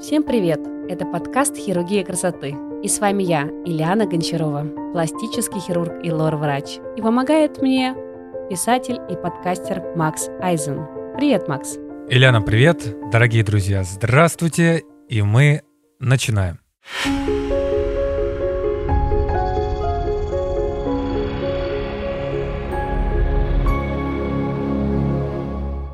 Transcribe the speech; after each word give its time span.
Всем 0.00 0.22
привет! 0.22 0.60
Это 0.88 1.04
подкаст 1.04 1.54
«Хирургия 1.56 2.02
красоты». 2.02 2.56
И 2.82 2.88
с 2.88 3.00
вами 3.00 3.22
я, 3.22 3.42
Ильяна 3.66 4.06
Гончарова, 4.06 4.92
пластический 4.94 5.60
хирург 5.60 6.02
и 6.02 6.10
лор-врач. 6.10 6.78
И 6.96 7.02
помогает 7.02 7.60
мне 7.60 7.94
писатель 8.48 8.98
и 9.10 9.14
подкастер 9.14 9.82
Макс 9.96 10.30
Айзен. 10.40 10.86
Привет, 11.18 11.48
Макс! 11.48 11.76
Ильяна, 12.08 12.40
привет! 12.40 12.96
Дорогие 13.12 13.44
друзья, 13.44 13.84
здравствуйте! 13.84 14.84
И 15.10 15.20
мы 15.20 15.64
начинаем. 15.98 16.60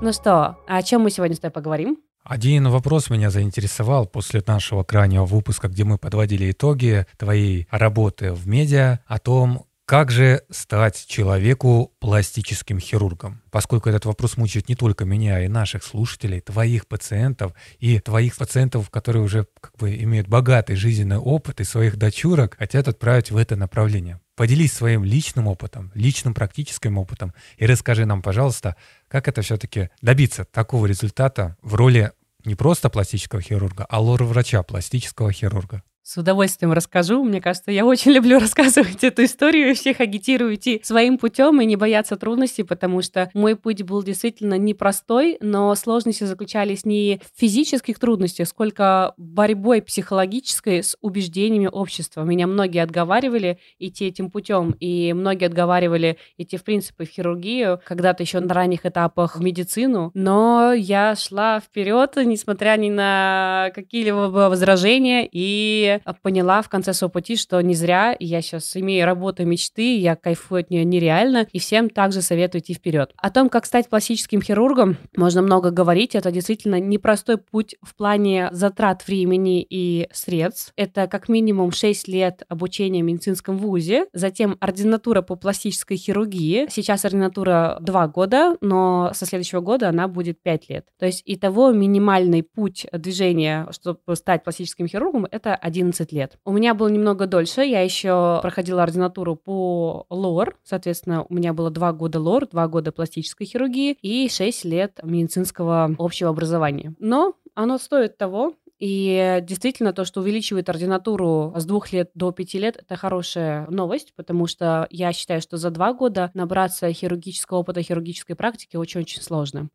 Ну 0.00 0.12
что, 0.12 0.58
о 0.68 0.82
чем 0.84 1.00
мы 1.00 1.10
сегодня 1.10 1.34
с 1.34 1.40
тобой 1.40 1.52
поговорим? 1.52 1.98
Один 2.28 2.68
вопрос 2.68 3.08
меня 3.08 3.30
заинтересовал 3.30 4.06
после 4.06 4.42
нашего 4.44 4.82
крайнего 4.82 5.24
выпуска, 5.24 5.68
где 5.68 5.84
мы 5.84 5.96
подводили 5.96 6.50
итоги 6.50 7.06
твоей 7.18 7.68
работы 7.70 8.32
в 8.32 8.48
медиа, 8.48 8.98
о 9.06 9.20
том, 9.20 9.66
как 9.84 10.10
же 10.10 10.42
стать 10.50 11.06
человеку 11.06 11.92
пластическим 12.00 12.80
хирургом? 12.80 13.42
Поскольку 13.52 13.88
этот 13.88 14.06
вопрос 14.06 14.36
мучает 14.36 14.68
не 14.68 14.74
только 14.74 15.04
меня 15.04 15.44
и 15.44 15.48
наших 15.48 15.84
слушателей, 15.84 16.40
твоих 16.40 16.88
пациентов 16.88 17.52
и 17.78 18.00
твоих 18.00 18.36
пациентов, 18.36 18.90
которые 18.90 19.22
уже 19.22 19.46
как 19.60 19.76
бы 19.78 19.94
имеют 19.94 20.26
богатый 20.26 20.74
жизненный 20.74 21.18
опыт 21.18 21.60
и 21.60 21.64
своих 21.64 21.96
дочурок 21.96 22.56
хотят 22.58 22.88
отправить 22.88 23.30
в 23.30 23.36
это 23.36 23.54
направление. 23.54 24.18
Поделись 24.36 24.74
своим 24.74 25.02
личным 25.02 25.48
опытом, 25.48 25.90
личным 25.94 26.34
практическим 26.34 26.98
опытом 26.98 27.32
и 27.56 27.64
расскажи 27.64 28.04
нам, 28.04 28.20
пожалуйста, 28.20 28.76
как 29.08 29.28
это 29.28 29.40
все-таки 29.40 29.88
добиться 30.02 30.44
такого 30.44 30.84
результата 30.84 31.56
в 31.62 31.74
роли 31.74 32.12
не 32.44 32.54
просто 32.54 32.90
пластического 32.90 33.40
хирурга, 33.40 33.86
а 33.88 33.98
лор-врача 33.98 34.62
пластического 34.62 35.32
хирурга. 35.32 35.82
С 36.06 36.16
удовольствием 36.16 36.72
расскажу. 36.72 37.24
Мне 37.24 37.40
кажется, 37.40 37.72
я 37.72 37.84
очень 37.84 38.12
люблю 38.12 38.38
рассказывать 38.38 39.02
эту 39.02 39.24
историю. 39.24 39.74
Всех 39.74 39.98
агитирую 39.98 40.54
идти 40.54 40.80
своим 40.84 41.18
путем 41.18 41.60
и 41.60 41.64
не 41.64 41.74
бояться 41.74 42.14
трудностей, 42.14 42.62
потому 42.62 43.02
что 43.02 43.28
мой 43.34 43.56
путь 43.56 43.82
был 43.82 44.04
действительно 44.04 44.56
непростой, 44.56 45.36
но 45.40 45.74
сложности 45.74 46.22
заключались 46.22 46.84
не 46.84 47.20
в 47.34 47.40
физических 47.40 47.98
трудностях, 47.98 48.46
сколько 48.46 49.14
борьбой 49.16 49.82
психологической 49.82 50.84
с 50.84 50.96
убеждениями 51.00 51.66
общества. 51.66 52.22
Меня 52.22 52.46
многие 52.46 52.84
отговаривали 52.84 53.58
идти 53.80 54.06
этим 54.06 54.30
путем, 54.30 54.76
и 54.78 55.12
многие 55.12 55.46
отговаривали 55.46 56.18
идти, 56.38 56.56
в 56.56 56.62
принципе, 56.62 57.04
в 57.04 57.08
хирургию, 57.08 57.80
когда-то 57.84 58.22
еще 58.22 58.38
на 58.38 58.54
ранних 58.54 58.86
этапах 58.86 59.34
в 59.34 59.42
медицину, 59.42 60.12
но 60.14 60.72
я 60.72 61.16
шла 61.16 61.58
вперед, 61.58 62.12
несмотря 62.24 62.76
ни 62.76 62.90
на 62.90 63.72
какие-либо 63.74 64.28
возражения, 64.48 65.28
и 65.28 65.95
поняла 66.22 66.62
в 66.62 66.68
конце 66.68 66.92
своего 66.92 67.12
пути, 67.12 67.36
что 67.36 67.60
не 67.60 67.74
зря 67.74 68.16
я 68.18 68.42
сейчас 68.42 68.76
имею 68.76 69.06
работу 69.06 69.44
мечты, 69.44 69.96
я 69.98 70.16
кайфую 70.16 70.60
от 70.60 70.70
нее 70.70 70.84
нереально, 70.84 71.46
и 71.52 71.58
всем 71.58 71.90
также 71.90 72.22
советую 72.22 72.62
идти 72.62 72.74
вперед. 72.74 73.12
О 73.16 73.30
том, 73.30 73.48
как 73.48 73.66
стать 73.66 73.88
пластическим 73.88 74.42
хирургом, 74.42 74.96
можно 75.16 75.42
много 75.42 75.70
говорить. 75.70 76.14
Это 76.14 76.30
действительно 76.30 76.80
непростой 76.80 77.38
путь 77.38 77.76
в 77.82 77.94
плане 77.94 78.48
затрат 78.52 79.06
времени 79.06 79.66
и 79.68 80.08
средств. 80.12 80.72
Это 80.76 81.06
как 81.06 81.28
минимум 81.28 81.72
6 81.72 82.08
лет 82.08 82.42
обучения 82.48 83.02
в 83.02 83.06
медицинском 83.06 83.58
вузе, 83.58 84.06
затем 84.12 84.56
ординатура 84.60 85.22
по 85.22 85.36
пластической 85.36 85.96
хирургии. 85.96 86.66
Сейчас 86.70 87.04
ординатура 87.04 87.78
2 87.80 88.08
года, 88.08 88.56
но 88.60 89.10
со 89.14 89.26
следующего 89.26 89.60
года 89.60 89.88
она 89.88 90.08
будет 90.08 90.42
5 90.42 90.68
лет. 90.68 90.86
То 90.98 91.06
есть 91.06 91.22
итого 91.24 91.72
минимальный 91.72 92.42
путь 92.42 92.86
движения, 92.92 93.66
чтобы 93.70 93.98
стать 94.14 94.44
пластическим 94.44 94.86
хирургом, 94.86 95.26
это 95.30 95.54
1 95.54 95.85
11 95.86 96.12
лет. 96.12 96.38
У 96.44 96.52
меня 96.52 96.74
было 96.74 96.88
немного 96.88 97.26
дольше, 97.26 97.62
я 97.62 97.80
еще 97.80 98.38
проходила 98.42 98.82
ординатуру 98.82 99.36
по 99.36 100.06
лор, 100.10 100.58
соответственно, 100.64 101.24
у 101.28 101.34
меня 101.34 101.52
было 101.52 101.70
2 101.70 101.92
года 101.92 102.20
лор, 102.20 102.46
2 102.46 102.68
года 102.68 102.92
пластической 102.92 103.46
хирургии 103.46 103.96
и 104.02 104.28
6 104.28 104.64
лет 104.64 105.00
медицинского 105.02 105.94
общего 105.98 106.30
образования. 106.30 106.94
Но 106.98 107.34
оно 107.54 107.78
стоит 107.78 108.16
того, 108.18 108.54
и 108.78 109.38
действительно, 109.42 109.94
то, 109.94 110.04
что 110.04 110.20
увеличивает 110.20 110.68
ординатуру 110.68 111.54
с 111.56 111.64
двух 111.64 111.92
лет 111.92 112.10
до 112.14 112.30
пяти 112.30 112.58
лет, 112.58 112.76
это 112.76 112.96
хорошая 112.96 113.66
новость, 113.70 114.12
потому 114.14 114.46
что 114.46 114.86
я 114.90 115.12
считаю, 115.14 115.40
что 115.40 115.56
за 115.56 115.70
два 115.70 115.94
года 115.94 116.30
набраться 116.34 116.92
хирургического 116.92 117.58
опыта, 117.58 117.82
хирургической 117.82 118.36
практики 118.36 118.76
очень-очень 118.76 119.22
сложно. 119.22 119.70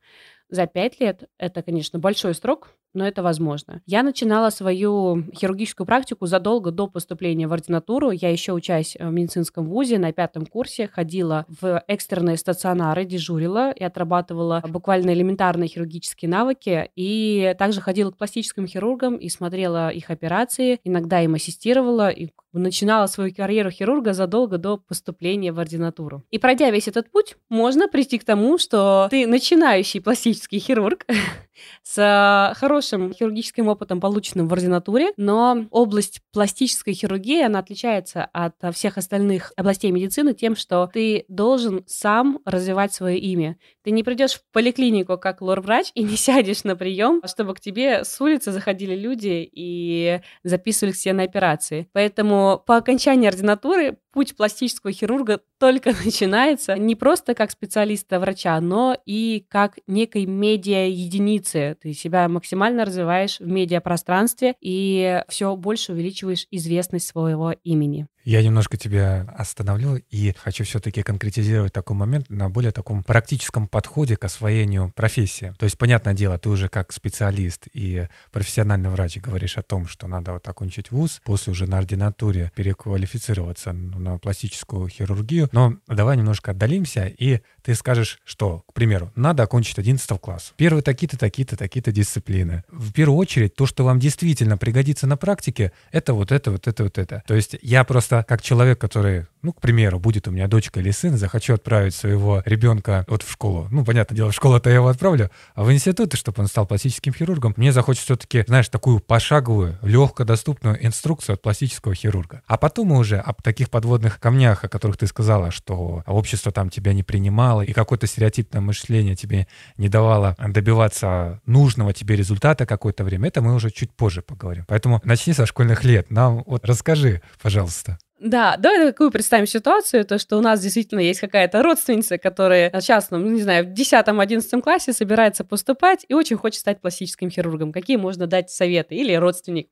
За 0.49 0.67
пять 0.67 0.99
лет 0.99 1.29
это, 1.39 1.63
конечно, 1.63 1.97
большой 1.97 2.35
срок, 2.35 2.69
но 2.93 3.07
это 3.07 3.23
возможно. 3.23 3.81
Я 3.85 4.03
начинала 4.03 4.49
свою 4.49 5.23
хирургическую 5.33 5.87
практику 5.87 6.25
задолго 6.25 6.71
до 6.71 6.87
поступления 6.87 7.47
в 7.47 7.53
ординатуру. 7.53 8.11
Я 8.11 8.29
еще 8.29 8.53
учась 8.53 8.95
в 8.99 9.11
медицинском 9.11 9.67
вузе 9.67 9.97
на 9.97 10.11
пятом 10.11 10.45
курсе, 10.45 10.87
ходила 10.87 11.45
в 11.47 11.83
экстренные 11.87 12.37
стационары, 12.37 13.05
дежурила 13.05 13.71
и 13.71 13.83
отрабатывала 13.83 14.63
буквально 14.67 15.11
элементарные 15.11 15.67
хирургические 15.67 16.29
навыки. 16.29 16.89
И 16.95 17.55
также 17.57 17.81
ходила 17.81 18.11
к 18.11 18.17
пластическим 18.17 18.67
хирургам 18.67 19.15
и 19.15 19.29
смотрела 19.29 19.89
их 19.89 20.09
операции, 20.09 20.79
иногда 20.83 21.21
им 21.21 21.35
ассистировала 21.35 22.09
и 22.09 22.29
начинала 22.53 23.07
свою 23.07 23.33
карьеру 23.33 23.71
хирурга 23.71 24.13
задолго 24.13 24.57
до 24.57 24.77
поступления 24.77 25.51
в 25.51 25.59
ординатуру. 25.59 26.23
И 26.31 26.37
пройдя 26.37 26.69
весь 26.69 26.87
этот 26.87 27.09
путь, 27.11 27.37
можно 27.49 27.87
прийти 27.87 28.17
к 28.17 28.25
тому, 28.25 28.57
что 28.57 29.07
ты 29.09 29.25
начинающий 29.27 30.01
пластический 30.01 30.59
хирург, 30.59 31.05
с 31.83 31.97
э, 31.97 32.53
хорошим 32.55 33.13
хирургическим 33.13 33.67
опытом, 33.67 33.99
полученным 33.99 34.47
в 34.47 34.53
ординатуре, 34.53 35.11
но 35.17 35.65
область 35.71 36.21
пластической 36.31 36.93
хирургии, 36.93 37.43
она 37.43 37.59
отличается 37.59 38.25
от 38.25 38.55
всех 38.73 38.97
остальных 38.97 39.53
областей 39.55 39.91
медицины 39.91 40.33
тем, 40.33 40.55
что 40.55 40.89
ты 40.91 41.25
должен 41.27 41.83
сам 41.87 42.39
развивать 42.45 42.93
свое 42.93 43.19
имя. 43.19 43.57
Ты 43.83 43.91
не 43.91 44.03
придешь 44.03 44.33
в 44.33 44.43
поликлинику 44.51 45.17
как 45.17 45.41
лор-врач 45.41 45.91
и 45.95 46.03
не 46.03 46.15
сядешь 46.17 46.63
на 46.63 46.75
прием, 46.75 47.21
чтобы 47.25 47.53
к 47.53 47.59
тебе 47.59 48.03
с 48.03 48.19
улицы 48.21 48.51
заходили 48.51 48.95
люди 48.95 49.49
и 49.51 50.21
записывали 50.43 50.93
к 50.93 51.13
на 51.13 51.23
операции. 51.23 51.87
Поэтому 51.93 52.61
по 52.65 52.77
окончании 52.77 53.27
ординатуры 53.27 53.97
путь 54.11 54.35
пластического 54.35 54.91
хирурга 54.91 55.41
только 55.59 55.93
начинается 56.05 56.75
не 56.75 56.95
просто 56.95 57.33
как 57.35 57.51
специалиста-врача, 57.51 58.59
но 58.61 58.97
и 59.05 59.45
как 59.49 59.79
некой 59.87 60.25
медиа-единицы. 60.25 61.77
Ты 61.81 61.93
себя 61.93 62.27
максимально 62.27 62.85
развиваешь 62.85 63.39
в 63.39 63.47
медиапространстве 63.47 64.55
и 64.61 65.23
все 65.29 65.55
больше 65.55 65.93
увеличиваешь 65.93 66.47
известность 66.51 67.07
своего 67.07 67.51
имени. 67.63 68.07
Я 68.23 68.43
немножко 68.43 68.77
тебя 68.77 69.25
остановлю 69.35 69.95
и 70.11 70.33
хочу 70.37 70.63
все-таки 70.63 71.01
конкретизировать 71.01 71.73
такой 71.73 71.95
момент 71.95 72.29
на 72.29 72.49
более 72.49 72.71
таком 72.71 73.03
практическом 73.03 73.67
подходе 73.67 74.15
к 74.15 74.23
освоению 74.23 74.91
профессии. 74.95 75.55
То 75.57 75.63
есть, 75.63 75.77
понятное 75.77 76.13
дело, 76.13 76.37
ты 76.37 76.49
уже 76.49 76.69
как 76.69 76.91
специалист 76.91 77.67
и 77.73 78.07
профессиональный 78.31 78.89
врач 78.89 79.17
говоришь 79.17 79.57
о 79.57 79.63
том, 79.63 79.87
что 79.87 80.07
надо 80.07 80.33
вот 80.33 80.47
окончить 80.47 80.91
вуз, 80.91 81.19
после 81.23 81.51
уже 81.51 81.65
на 81.65 81.79
ординатуре 81.79 82.51
переквалифицироваться 82.55 83.73
на 84.01 84.17
пластическую 84.17 84.87
хирургию. 84.87 85.49
Но 85.51 85.75
давай 85.87 86.17
немножко 86.17 86.51
отдалимся, 86.51 87.05
и 87.05 87.41
ты 87.63 87.75
скажешь, 87.75 88.19
что, 88.23 88.63
к 88.67 88.73
примеру, 88.73 89.11
надо 89.15 89.43
окончить 89.43 89.79
11 89.79 90.19
класс. 90.19 90.53
Первые 90.57 90.81
такие-то, 90.81 91.17
такие-то, 91.17 91.55
такие-то 91.55 91.91
дисциплины. 91.91 92.63
В 92.69 92.91
первую 92.91 93.17
очередь, 93.17 93.55
то, 93.55 93.65
что 93.65 93.83
вам 93.83 93.99
действительно 93.99 94.57
пригодится 94.57 95.07
на 95.07 95.17
практике, 95.17 95.71
это 95.91 96.13
вот 96.13 96.31
это, 96.31 96.51
вот 96.51 96.67
это, 96.67 96.83
вот 96.83 96.97
это. 96.97 97.23
То 97.27 97.35
есть 97.35 97.55
я 97.61 97.83
просто 97.83 98.25
как 98.27 98.41
человек, 98.41 98.79
который 98.79 99.25
ну, 99.41 99.53
к 99.53 99.61
примеру, 99.61 99.99
будет 99.99 100.27
у 100.27 100.31
меня 100.31 100.47
дочка 100.47 100.79
или 100.79 100.91
сын, 100.91 101.17
захочу 101.17 101.53
отправить 101.53 101.95
своего 101.95 102.43
ребенка 102.45 103.05
вот 103.07 103.23
в 103.23 103.31
школу. 103.31 103.67
Ну, 103.71 103.83
понятное 103.83 104.15
дело, 104.15 104.31
в 104.31 104.35
школу-то 104.35 104.69
я 104.69 104.75
его 104.75 104.87
отправлю, 104.87 105.31
а 105.55 105.63
в 105.63 105.71
институт, 105.71 106.13
чтобы 106.13 106.41
он 106.41 106.47
стал 106.47 106.67
пластическим 106.67 107.13
хирургом, 107.13 107.53
мне 107.57 107.71
захочется 107.71 108.05
все-таки, 108.05 108.43
знаешь, 108.47 108.69
такую 108.69 108.99
пошаговую, 108.99 109.79
легко 109.81 110.23
доступную 110.23 110.85
инструкцию 110.85 111.35
от 111.35 111.41
пластического 111.41 111.95
хирурга. 111.95 112.41
А 112.45 112.57
потом 112.57 112.87
мы 112.87 112.97
уже 112.97 113.17
об 113.17 113.41
таких 113.41 113.69
подводных 113.91 114.21
камнях, 114.21 114.63
о 114.63 114.69
которых 114.69 114.95
ты 114.95 115.05
сказала, 115.05 115.51
что 115.51 116.03
общество 116.07 116.53
там 116.53 116.69
тебя 116.69 116.93
не 116.93 117.03
принимало, 117.03 117.61
и 117.61 117.73
какое-то 117.73 118.07
стереотипное 118.07 118.61
мышление 118.61 119.17
тебе 119.17 119.47
не 119.77 119.89
давало 119.89 120.37
добиваться 120.39 121.41
нужного 121.45 121.91
тебе 121.91 122.15
результата 122.15 122.65
какое-то 122.65 123.03
время, 123.03 123.27
это 123.27 123.41
мы 123.41 123.53
уже 123.53 123.69
чуть 123.69 123.91
позже 123.91 124.21
поговорим. 124.21 124.63
Поэтому 124.69 125.01
начни 125.03 125.33
со 125.33 125.45
школьных 125.45 125.83
лет. 125.83 126.09
Нам 126.09 126.43
вот 126.47 126.65
расскажи, 126.65 127.21
пожалуйста. 127.41 127.97
Да, 128.21 128.55
давай 128.55 128.85
такую 128.85 129.09
представим 129.09 129.47
ситуацию, 129.47 130.05
то, 130.05 130.19
что 130.19 130.37
у 130.37 130.41
нас 130.41 130.61
действительно 130.61 130.99
есть 130.99 131.19
какая-то 131.19 131.63
родственница, 131.63 132.19
которая 132.19 132.69
сейчас, 132.79 133.09
ну, 133.09 133.17
не 133.17 133.41
знаю, 133.41 133.65
в 133.65 133.69
10-11 133.69 134.61
классе 134.61 134.93
собирается 134.93 135.43
поступать 135.43 136.05
и 136.07 136.13
очень 136.13 136.37
хочет 136.37 136.59
стать 136.59 136.81
пластическим 136.81 137.31
хирургом. 137.31 137.71
Какие 137.71 137.97
можно 137.97 138.27
дать 138.27 138.51
советы? 138.51 138.93
Или 138.93 139.15
родственник, 139.15 139.69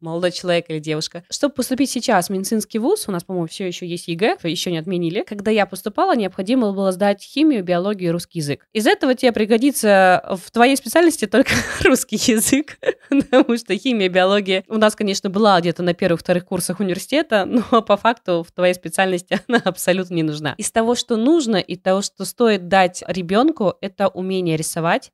молодой 0.00 0.30
человек 0.30 0.66
или 0.68 0.78
девушка. 0.78 1.22
Чтобы 1.28 1.54
поступить 1.54 1.90
сейчас 1.90 2.28
в 2.28 2.30
медицинский 2.30 2.78
вуз, 2.78 3.04
у 3.08 3.12
нас, 3.12 3.24
по-моему, 3.24 3.46
все 3.46 3.66
еще 3.66 3.86
есть 3.86 4.08
ЕГЭ, 4.08 4.38
еще 4.44 4.70
не 4.70 4.78
отменили. 4.78 5.22
Когда 5.28 5.50
я 5.50 5.66
поступала, 5.66 6.16
необходимо 6.16 6.72
было 6.72 6.92
сдать 6.92 7.22
химию, 7.22 7.62
биологию 7.62 8.08
и 8.08 8.12
русский 8.12 8.38
язык. 8.38 8.66
Из 8.72 8.86
этого 8.86 9.14
тебе 9.14 9.32
пригодится 9.32 10.38
в 10.42 10.50
твоей 10.50 10.76
специальности 10.76 11.26
только 11.26 11.52
русский 11.84 12.16
язык, 12.16 12.78
потому 13.10 13.54
что 13.58 13.76
химия, 13.76 14.08
биология 14.08 14.64
у 14.68 14.78
нас, 14.78 14.96
конечно, 14.96 15.28
была 15.28 15.60
где-то 15.60 15.82
на 15.82 15.92
первых-вторых 15.92 16.46
курсах 16.46 16.80
университета, 16.80 17.44
но 17.44 17.81
по 17.82 17.96
факту 17.96 18.44
в 18.46 18.52
твоей 18.52 18.74
специальности 18.74 19.40
она 19.48 19.60
абсолютно 19.64 20.14
не 20.14 20.22
нужна. 20.22 20.54
Из 20.58 20.70
того, 20.70 20.94
что 20.94 21.16
нужно, 21.16 21.56
и 21.56 21.76
того, 21.76 22.02
что 22.02 22.24
стоит 22.24 22.68
дать 22.68 23.02
ребенку, 23.06 23.74
это 23.80 24.08
умение 24.08 24.56
рисовать, 24.56 25.12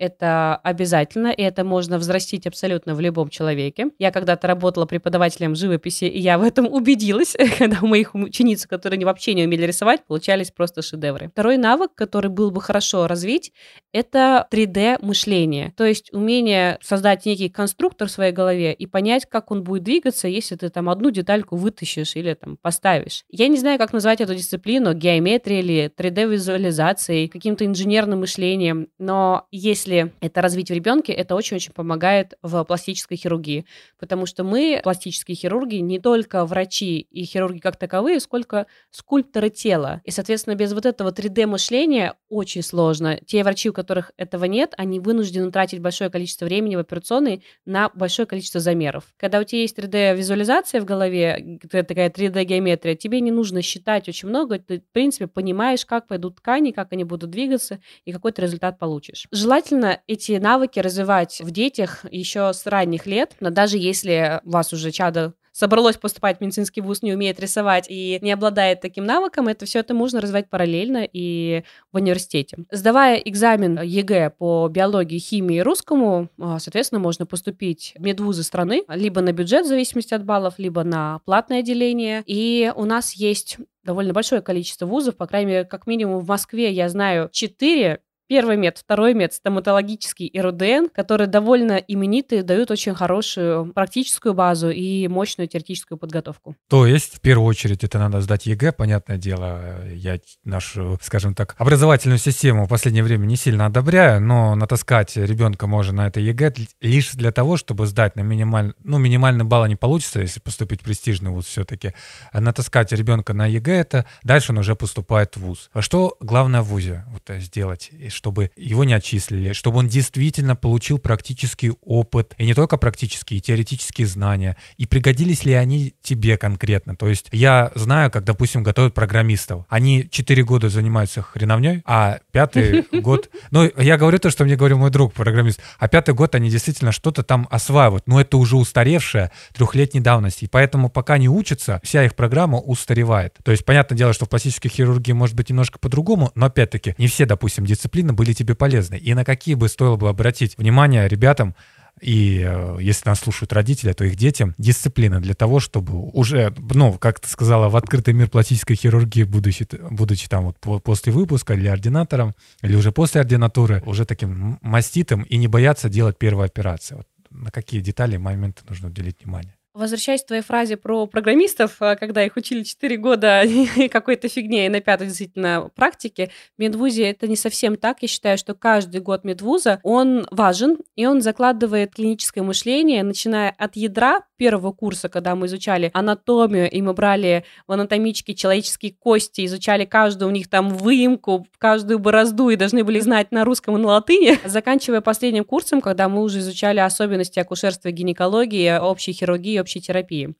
это 0.00 0.56
обязательно, 0.56 1.28
и 1.28 1.42
это 1.42 1.62
можно 1.62 1.98
взрастить 1.98 2.46
абсолютно 2.46 2.94
в 2.94 3.00
любом 3.00 3.28
человеке. 3.28 3.90
Я 3.98 4.10
когда-то 4.10 4.48
работала 4.48 4.86
преподавателем 4.86 5.54
живописи, 5.54 6.04
и 6.04 6.18
я 6.18 6.38
в 6.38 6.42
этом 6.42 6.66
убедилась, 6.72 7.36
когда 7.58 7.78
у 7.82 7.86
моих 7.86 8.14
учениц, 8.14 8.66
которые 8.66 9.04
вообще 9.04 9.34
не 9.34 9.44
умели 9.44 9.66
рисовать, 9.66 10.04
получались 10.06 10.50
просто 10.50 10.80
шедевры. 10.82 11.28
Второй 11.28 11.58
навык, 11.58 11.90
который 11.94 12.30
был 12.30 12.50
бы 12.50 12.62
хорошо 12.62 13.06
развить, 13.06 13.52
это 13.92 14.48
3D-мышление. 14.50 15.72
То 15.76 15.84
есть 15.84 16.12
умение 16.14 16.78
создать 16.80 17.26
некий 17.26 17.50
конструктор 17.50 18.08
в 18.08 18.10
своей 18.10 18.32
голове 18.32 18.72
и 18.72 18.86
понять, 18.86 19.26
как 19.26 19.50
он 19.50 19.62
будет 19.62 19.82
двигаться, 19.82 20.28
если 20.28 20.56
ты 20.56 20.70
там 20.70 20.88
одну 20.88 21.10
детальку 21.10 21.56
вытащишь 21.56 22.16
или 22.16 22.32
там 22.32 22.56
поставишь. 22.56 23.24
Я 23.28 23.48
не 23.48 23.58
знаю, 23.58 23.78
как 23.78 23.92
назвать 23.92 24.22
эту 24.22 24.34
дисциплину, 24.34 24.94
геометрия 24.94 25.60
или 25.60 25.92
3D-визуализацией, 25.94 27.28
каким-то 27.28 27.66
инженерным 27.66 28.20
мышлением, 28.20 28.88
но 28.98 29.46
если 29.50 29.89
если 29.90 30.12
это 30.20 30.40
развить 30.40 30.70
в 30.70 30.74
ребенке, 30.74 31.12
это 31.12 31.34
очень-очень 31.34 31.72
помогает 31.72 32.34
в 32.42 32.62
пластической 32.64 33.16
хирургии, 33.16 33.66
потому 33.98 34.26
что 34.26 34.44
мы, 34.44 34.80
пластические 34.82 35.36
хирурги, 35.36 35.76
не 35.76 35.98
только 35.98 36.44
врачи 36.44 37.00
и 37.00 37.24
хирурги 37.24 37.58
как 37.58 37.76
таковые, 37.76 38.20
сколько 38.20 38.66
скульпторы 38.90 39.50
тела. 39.50 40.00
И, 40.04 40.10
соответственно, 40.10 40.54
без 40.54 40.72
вот 40.72 40.86
этого 40.86 41.10
3D-мышления 41.10 42.14
очень 42.28 42.62
сложно. 42.62 43.18
Те 43.26 43.42
врачи, 43.42 43.70
у 43.70 43.72
которых 43.72 44.12
этого 44.16 44.44
нет, 44.44 44.74
они 44.76 45.00
вынуждены 45.00 45.50
тратить 45.50 45.80
большое 45.80 46.10
количество 46.10 46.44
времени 46.44 46.76
в 46.76 46.80
операционной 46.80 47.42
на 47.66 47.90
большое 47.94 48.26
количество 48.26 48.60
замеров. 48.60 49.04
Когда 49.16 49.40
у 49.40 49.44
тебя 49.44 49.62
есть 49.62 49.78
3D-визуализация 49.78 50.80
в 50.80 50.84
голове, 50.84 51.58
такая 51.70 52.10
3D-геометрия, 52.10 52.94
тебе 52.94 53.20
не 53.20 53.32
нужно 53.32 53.62
считать 53.62 54.08
очень 54.08 54.28
много, 54.28 54.58
ты, 54.58 54.80
в 54.80 54.92
принципе, 54.92 55.26
понимаешь, 55.26 55.84
как 55.84 56.06
пойдут 56.06 56.36
ткани, 56.36 56.70
как 56.70 56.92
они 56.92 57.04
будут 57.04 57.30
двигаться, 57.30 57.80
и 58.04 58.12
какой 58.12 58.32
ты 58.32 58.42
результат 58.42 58.78
получишь. 58.78 59.26
Желательно 59.32 59.79
желательно 59.80 60.00
эти 60.06 60.32
навыки 60.32 60.78
развивать 60.78 61.40
в 61.40 61.50
детях 61.50 62.04
еще 62.10 62.52
с 62.52 62.66
ранних 62.66 63.06
лет, 63.06 63.36
но 63.40 63.50
даже 63.50 63.78
если 63.78 64.40
у 64.44 64.50
вас 64.50 64.72
уже 64.72 64.90
чадо 64.90 65.34
собралось 65.52 65.96
поступать 65.96 66.38
в 66.38 66.40
медицинский 66.40 66.80
вуз, 66.80 67.02
не 67.02 67.12
умеет 67.12 67.40
рисовать 67.40 67.86
и 67.88 68.18
не 68.22 68.32
обладает 68.32 68.80
таким 68.80 69.04
навыком, 69.04 69.48
это 69.48 69.66
все 69.66 69.80
это 69.80 69.94
можно 69.94 70.20
развивать 70.20 70.48
параллельно 70.48 71.06
и 71.12 71.64
в 71.92 71.96
университете. 71.96 72.58
Сдавая 72.70 73.16
экзамен 73.16 73.80
ЕГЭ 73.82 74.30
по 74.38 74.68
биологии, 74.68 75.18
химии 75.18 75.56
и 75.56 75.62
русскому, 75.62 76.28
а, 76.38 76.60
соответственно, 76.60 77.00
можно 77.00 77.26
поступить 77.26 77.94
в 77.96 78.02
медвузы 78.02 78.44
страны, 78.44 78.84
либо 78.88 79.20
на 79.20 79.32
бюджет 79.32 79.66
в 79.66 79.68
зависимости 79.68 80.14
от 80.14 80.24
баллов, 80.24 80.54
либо 80.58 80.84
на 80.84 81.20
платное 81.24 81.58
отделение. 81.58 82.22
И 82.26 82.72
у 82.76 82.84
нас 82.84 83.12
есть 83.14 83.58
довольно 83.82 84.12
большое 84.12 84.42
количество 84.42 84.86
вузов, 84.86 85.16
по 85.16 85.26
крайней 85.26 85.50
мере, 85.50 85.64
как 85.64 85.86
минимум 85.86 86.20
в 86.20 86.28
Москве 86.28 86.70
я 86.70 86.88
знаю 86.88 87.28
4 87.32 88.00
Первый 88.30 88.56
мед, 88.56 88.78
второй 88.78 89.12
мед, 89.12 89.32
стоматологический 89.32 90.24
и 90.24 90.40
РУДН, 90.40 90.86
которые 90.94 91.26
довольно 91.26 91.72
именитые, 91.72 92.44
дают 92.44 92.70
очень 92.70 92.94
хорошую 92.94 93.72
практическую 93.72 94.34
базу 94.34 94.70
и 94.70 95.08
мощную 95.08 95.48
теоретическую 95.48 95.98
подготовку. 95.98 96.54
То 96.68 96.86
есть, 96.86 97.16
в 97.16 97.20
первую 97.20 97.48
очередь, 97.48 97.82
это 97.82 97.98
надо 97.98 98.20
сдать 98.20 98.46
ЕГЭ, 98.46 98.70
понятное 98.70 99.16
дело. 99.16 99.84
Я 99.92 100.20
нашу, 100.44 100.96
скажем 101.02 101.34
так, 101.34 101.56
образовательную 101.58 102.18
систему 102.18 102.66
в 102.66 102.68
последнее 102.68 103.02
время 103.02 103.26
не 103.26 103.34
сильно 103.34 103.66
одобряю, 103.66 104.20
но 104.20 104.54
натаскать 104.54 105.16
ребенка 105.16 105.66
можно 105.66 106.04
на 106.04 106.06
это 106.06 106.20
ЕГЭ 106.20 106.54
лишь 106.80 107.10
для 107.14 107.32
того, 107.32 107.56
чтобы 107.56 107.88
сдать 107.88 108.14
на 108.14 108.20
минимальный, 108.20 108.74
ну, 108.84 108.98
минимальный 108.98 109.44
балл 109.44 109.66
не 109.66 109.74
получится, 109.74 110.20
если 110.20 110.38
поступить 110.38 110.82
в 110.82 110.84
престижный 110.84 111.32
вуз 111.32 111.46
все-таки. 111.46 111.94
А 112.30 112.40
натаскать 112.40 112.92
ребенка 112.92 113.34
на 113.34 113.48
ЕГЭ, 113.48 113.72
это 113.72 114.06
дальше 114.22 114.52
он 114.52 114.58
уже 114.58 114.76
поступает 114.76 115.36
в 115.36 115.40
вуз. 115.40 115.68
А 115.72 115.82
что 115.82 116.16
главное 116.20 116.62
в 116.62 116.66
вузе 116.66 117.04
вот, 117.08 117.22
сделать? 117.40 117.90
Чтобы 118.20 118.50
его 118.54 118.84
не 118.84 118.92
отчислили, 118.92 119.54
чтобы 119.54 119.78
он 119.78 119.88
действительно 119.88 120.54
получил 120.54 120.98
практический 120.98 121.72
опыт, 121.80 122.34
и 122.36 122.44
не 122.44 122.52
только 122.52 122.76
практические, 122.76 123.38
и 123.38 123.40
теоретические 123.40 124.06
знания, 124.06 124.58
и 124.76 124.84
пригодились 124.84 125.46
ли 125.46 125.54
они 125.54 125.94
тебе 126.02 126.36
конкретно. 126.36 126.96
То 126.96 127.08
есть 127.08 127.28
я 127.32 127.72
знаю, 127.74 128.10
как, 128.10 128.24
допустим, 128.24 128.62
готовят 128.62 128.92
программистов. 128.92 129.64
Они 129.70 130.06
4 130.10 130.44
года 130.44 130.68
занимаются 130.68 131.22
хреновней, 131.22 131.80
а 131.86 132.18
пятый 132.30 132.84
год... 133.00 133.30
Ну, 133.50 133.70
я 133.78 133.96
говорю 133.96 134.18
то, 134.18 134.28
что 134.28 134.44
мне 134.44 134.56
говорил 134.56 134.76
мой 134.76 134.90
друг, 134.90 135.14
программист, 135.14 135.60
а 135.78 135.88
пятый 135.88 136.12
год 136.12 136.34
они 136.34 136.50
действительно 136.50 136.92
что-то 136.92 137.22
там 137.22 137.48
осваивают, 137.50 138.06
но 138.06 138.20
это 138.20 138.36
уже 138.36 138.56
устаревшее 138.56 139.30
трехлетней 139.54 140.02
давности, 140.02 140.44
и 140.44 140.48
поэтому 140.48 140.90
пока 140.90 141.16
не 141.16 141.30
учатся, 141.30 141.80
вся 141.82 142.04
их 142.04 142.14
программа 142.14 142.58
устаревает. 142.58 143.38
То 143.42 143.50
есть, 143.50 143.64
понятное 143.64 143.96
дело, 143.96 144.12
что 144.12 144.26
в 144.26 144.28
пластической 144.28 144.70
хирургии 144.70 145.12
может 145.12 145.36
быть 145.36 145.48
немножко 145.48 145.78
по-другому, 145.78 146.32
но 146.34 146.46
опять-таки 146.46 146.94
не 146.98 147.06
все, 147.06 147.24
допустим, 147.24 147.64
дисциплины 147.64 148.09
действительно 148.10 148.14
были 148.14 148.32
тебе 148.32 148.54
полезны, 148.54 148.96
и 148.96 149.14
на 149.14 149.24
какие 149.24 149.54
бы 149.54 149.68
стоило 149.68 149.96
бы 149.96 150.08
обратить 150.08 150.56
внимание 150.58 151.08
ребятам, 151.08 151.54
и 152.00 152.42
э, 152.46 152.78
если 152.80 153.08
нас 153.08 153.20
слушают 153.20 153.52
родители, 153.52 153.92
то 153.92 154.04
их 154.04 154.16
детям 154.16 154.54
дисциплина 154.58 155.20
для 155.20 155.34
того, 155.34 155.60
чтобы 155.60 155.92
уже, 156.12 156.52
ну, 156.74 156.98
как 156.98 157.20
ты 157.20 157.28
сказала, 157.28 157.68
в 157.68 157.76
открытый 157.76 158.14
мир 158.14 158.28
пластической 158.28 158.76
хирургии, 158.76 159.24
будучи, 159.24 159.66
будучи 159.90 160.28
там 160.28 160.44
вот 160.46 160.82
после 160.82 161.12
выпуска 161.12 161.54
или 161.54 161.68
ординатором, 161.68 162.34
или 162.62 162.76
уже 162.76 162.90
после 162.90 163.20
ординатуры, 163.20 163.82
уже 163.86 164.04
таким 164.04 164.58
маститым 164.62 165.22
и 165.22 165.36
не 165.36 165.48
бояться 165.48 165.88
делать 165.88 166.18
первую 166.18 166.46
операцию. 166.46 166.98
Вот 166.98 167.06
на 167.30 167.50
какие 167.50 167.80
детали, 167.80 168.18
моменты 168.18 168.62
нужно 168.68 168.88
уделить 168.88 169.16
внимание? 169.22 169.54
Возвращаясь 169.72 170.24
к 170.24 170.26
твоей 170.26 170.42
фразе 170.42 170.76
про 170.76 171.06
программистов, 171.06 171.80
э, 171.80 171.94
когда 171.94 172.24
их 172.24 172.36
учили 172.36 172.64
4 172.64 172.96
года 172.96 173.44
какой-то 173.90 174.28
фигне 174.28 174.66
и 174.66 174.68
на 174.68 174.80
пятой 174.80 175.06
действительно 175.06 175.70
практике, 175.76 176.30
в 176.56 176.60
медвузе 176.60 177.08
это 177.08 177.28
не 177.28 177.36
совсем 177.36 177.76
так. 177.76 177.98
Я 178.02 178.08
считаю, 178.08 178.36
что 178.36 178.54
каждый 178.54 179.00
год 179.00 179.22
медвуза, 179.22 179.78
он 179.84 180.26
важен, 180.32 180.78
и 180.96 181.06
он 181.06 181.22
закладывает 181.22 181.94
клиническое 181.94 182.42
мышление, 182.42 183.04
начиная 183.04 183.50
от 183.50 183.76
ядра 183.76 184.22
первого 184.40 184.72
курса, 184.72 185.10
когда 185.10 185.34
мы 185.34 185.48
изучали 185.48 185.90
анатомию, 185.92 186.70
и 186.70 186.80
мы 186.80 186.94
брали 186.94 187.44
в 187.66 187.72
анатомичке 187.72 188.34
человеческие 188.34 188.94
кости, 188.98 189.44
изучали 189.44 189.84
каждую 189.84 190.30
у 190.30 190.32
них 190.32 190.48
там 190.48 190.70
выемку, 190.70 191.46
каждую 191.58 191.98
борозду, 191.98 192.48
и 192.48 192.56
должны 192.56 192.82
были 192.82 193.00
знать 193.00 193.32
на 193.32 193.44
русском 193.44 193.76
и 193.76 193.80
на 193.80 193.88
латыни, 193.88 194.38
заканчивая 194.48 195.02
последним 195.02 195.44
курсом, 195.44 195.82
когда 195.82 196.08
мы 196.08 196.22
уже 196.22 196.38
изучали 196.38 196.80
особенности 196.80 197.38
акушерства 197.38 197.90
гинекологии, 197.90 198.78
общей 198.78 199.12
хирургии, 199.12 199.58
общей 199.58 199.82
терапии. 199.82 200.34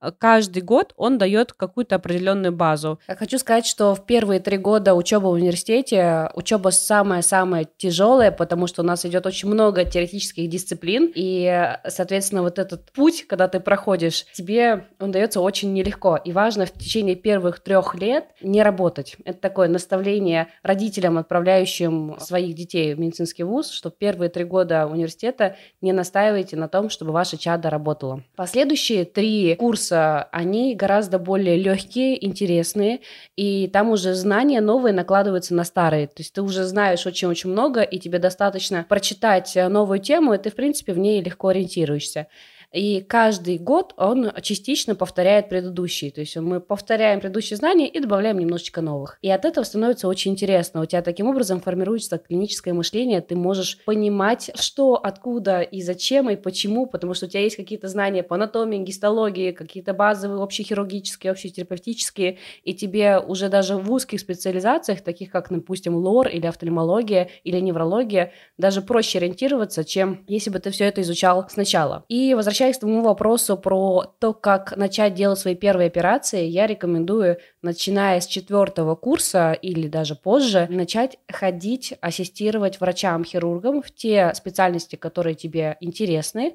Э, 0.00 0.12
каждый 0.16 0.62
год 0.62 0.92
он 0.96 1.18
дает 1.18 1.52
какую-то 1.52 1.96
определенную 1.96 2.52
базу. 2.52 2.98
Хочу 3.06 3.38
сказать, 3.38 3.66
что 3.66 3.94
в 3.94 4.06
первые 4.06 4.40
три 4.40 4.56
года 4.56 4.94
учебы 4.94 5.28
в 5.28 5.32
университете 5.32 6.30
учеба 6.34 6.70
самая-самая 6.70 7.66
тяжелая, 7.76 8.30
потому 8.30 8.66
что 8.66 8.82
у 8.82 8.84
нас 8.84 9.04
идет 9.04 9.26
очень 9.26 9.48
много 9.48 9.84
теоретических 9.84 10.48
дисциплин, 10.48 11.10
и, 11.14 11.76
соответственно, 11.88 12.42
вот 12.42 12.58
этот 12.58 12.92
путь, 12.92 13.26
когда 13.26 13.48
ты 13.48 13.60
проходишь, 13.60 14.26
тебе 14.32 14.86
он 15.00 15.12
дается 15.12 15.40
очень 15.40 15.72
нелегко. 15.72 16.16
И 16.16 16.32
важно 16.32 16.66
в 16.66 16.72
течение 16.72 17.16
первых 17.16 17.60
трех 17.60 17.94
лет 17.94 18.26
не 18.40 18.62
работать. 18.62 19.16
Это 19.24 19.38
такое 19.40 19.68
наставление 19.68 20.48
родителям, 20.62 21.18
отправляющим 21.18 22.16
своих 22.20 22.54
детей 22.54 22.94
в 22.94 23.00
медицинский 23.00 23.44
вуз, 23.44 23.70
что 23.70 23.90
первые 23.90 24.28
три 24.28 24.44
года 24.44 24.86
университета 24.86 25.56
не 25.80 25.92
настаивайте 25.92 26.56
на 26.56 26.68
том, 26.68 26.90
чтобы 26.90 27.12
ваша 27.12 27.36
чада 27.38 27.70
работала. 27.70 28.22
Последующие 28.36 29.04
три 29.04 29.45
курса, 29.54 30.28
они 30.32 30.74
гораздо 30.74 31.18
более 31.18 31.56
легкие, 31.56 32.24
интересные, 32.24 33.00
и 33.36 33.68
там 33.68 33.90
уже 33.90 34.14
знания 34.14 34.60
новые 34.60 34.92
накладываются 34.92 35.54
на 35.54 35.62
старые. 35.64 36.08
То 36.08 36.14
есть 36.18 36.32
ты 36.32 36.42
уже 36.42 36.64
знаешь 36.64 37.06
очень-очень 37.06 37.50
много, 37.50 37.82
и 37.82 37.98
тебе 37.98 38.18
достаточно 38.18 38.84
прочитать 38.88 39.56
новую 39.68 40.00
тему, 40.00 40.34
и 40.34 40.38
ты, 40.38 40.50
в 40.50 40.54
принципе, 40.54 40.92
в 40.92 40.98
ней 40.98 41.22
легко 41.22 41.48
ориентируешься. 41.48 42.26
И 42.72 43.00
каждый 43.00 43.58
год 43.58 43.94
он 43.96 44.32
частично 44.42 44.94
повторяет 44.94 45.48
предыдущий. 45.48 46.10
То 46.10 46.20
есть 46.20 46.36
мы 46.36 46.60
повторяем 46.60 47.20
предыдущие 47.20 47.56
знания 47.56 47.88
и 47.88 48.00
добавляем 48.00 48.38
немножечко 48.38 48.80
новых. 48.80 49.18
И 49.22 49.30
от 49.30 49.44
этого 49.44 49.64
становится 49.64 50.08
очень 50.08 50.32
интересно. 50.32 50.82
У 50.82 50.84
тебя 50.84 51.02
таким 51.02 51.28
образом 51.28 51.60
формируется 51.60 52.18
клиническое 52.18 52.74
мышление, 52.74 53.20
ты 53.20 53.36
можешь 53.36 53.78
понимать, 53.84 54.50
что, 54.54 54.94
откуда 54.94 55.60
и 55.60 55.82
зачем 55.82 56.30
и 56.30 56.36
почему, 56.36 56.86
потому 56.86 57.14
что 57.14 57.26
у 57.26 57.28
тебя 57.28 57.42
есть 57.42 57.56
какие-то 57.56 57.88
знания 57.88 58.22
по 58.22 58.36
анатомии, 58.36 58.78
гистологии, 58.78 59.52
какие-то 59.52 59.94
базовые 59.94 60.42
общехирургические, 60.42 61.30
общетерапевтические, 61.30 62.38
и 62.64 62.74
тебе 62.74 63.18
уже 63.18 63.48
даже 63.48 63.76
в 63.76 63.90
узких 63.92 64.20
специализациях, 64.20 65.02
таких 65.02 65.30
как, 65.30 65.50
допустим, 65.50 65.96
лор 65.96 66.28
или 66.28 66.46
офтальмология 66.46 67.30
или 67.44 67.58
неврология, 67.60 68.32
даже 68.58 68.82
проще 68.82 69.18
ориентироваться, 69.18 69.84
чем 69.84 70.24
если 70.26 70.50
бы 70.50 70.58
ты 70.58 70.70
все 70.70 70.84
это 70.84 71.00
изучал 71.02 71.46
сначала. 71.48 72.04
И 72.08 72.34
возвращаясь 72.34 72.55
к 72.78 72.80
тому 72.80 73.02
вопросу 73.02 73.56
про 73.56 74.14
то, 74.18 74.32
как 74.32 74.76
начать 74.76 75.14
делать 75.14 75.38
свои 75.38 75.54
первые 75.54 75.88
операции, 75.88 76.44
я 76.44 76.66
рекомендую, 76.66 77.38
начиная 77.66 78.20
с 78.20 78.26
четвертого 78.26 78.94
курса 78.94 79.52
или 79.52 79.88
даже 79.88 80.14
позже, 80.14 80.66
начать 80.70 81.18
ходить, 81.30 81.94
ассистировать 82.00 82.80
врачам-хирургам 82.80 83.82
в 83.82 83.90
те 83.90 84.32
специальности, 84.34 84.96
которые 84.96 85.34
тебе 85.34 85.76
интересны, 85.80 86.54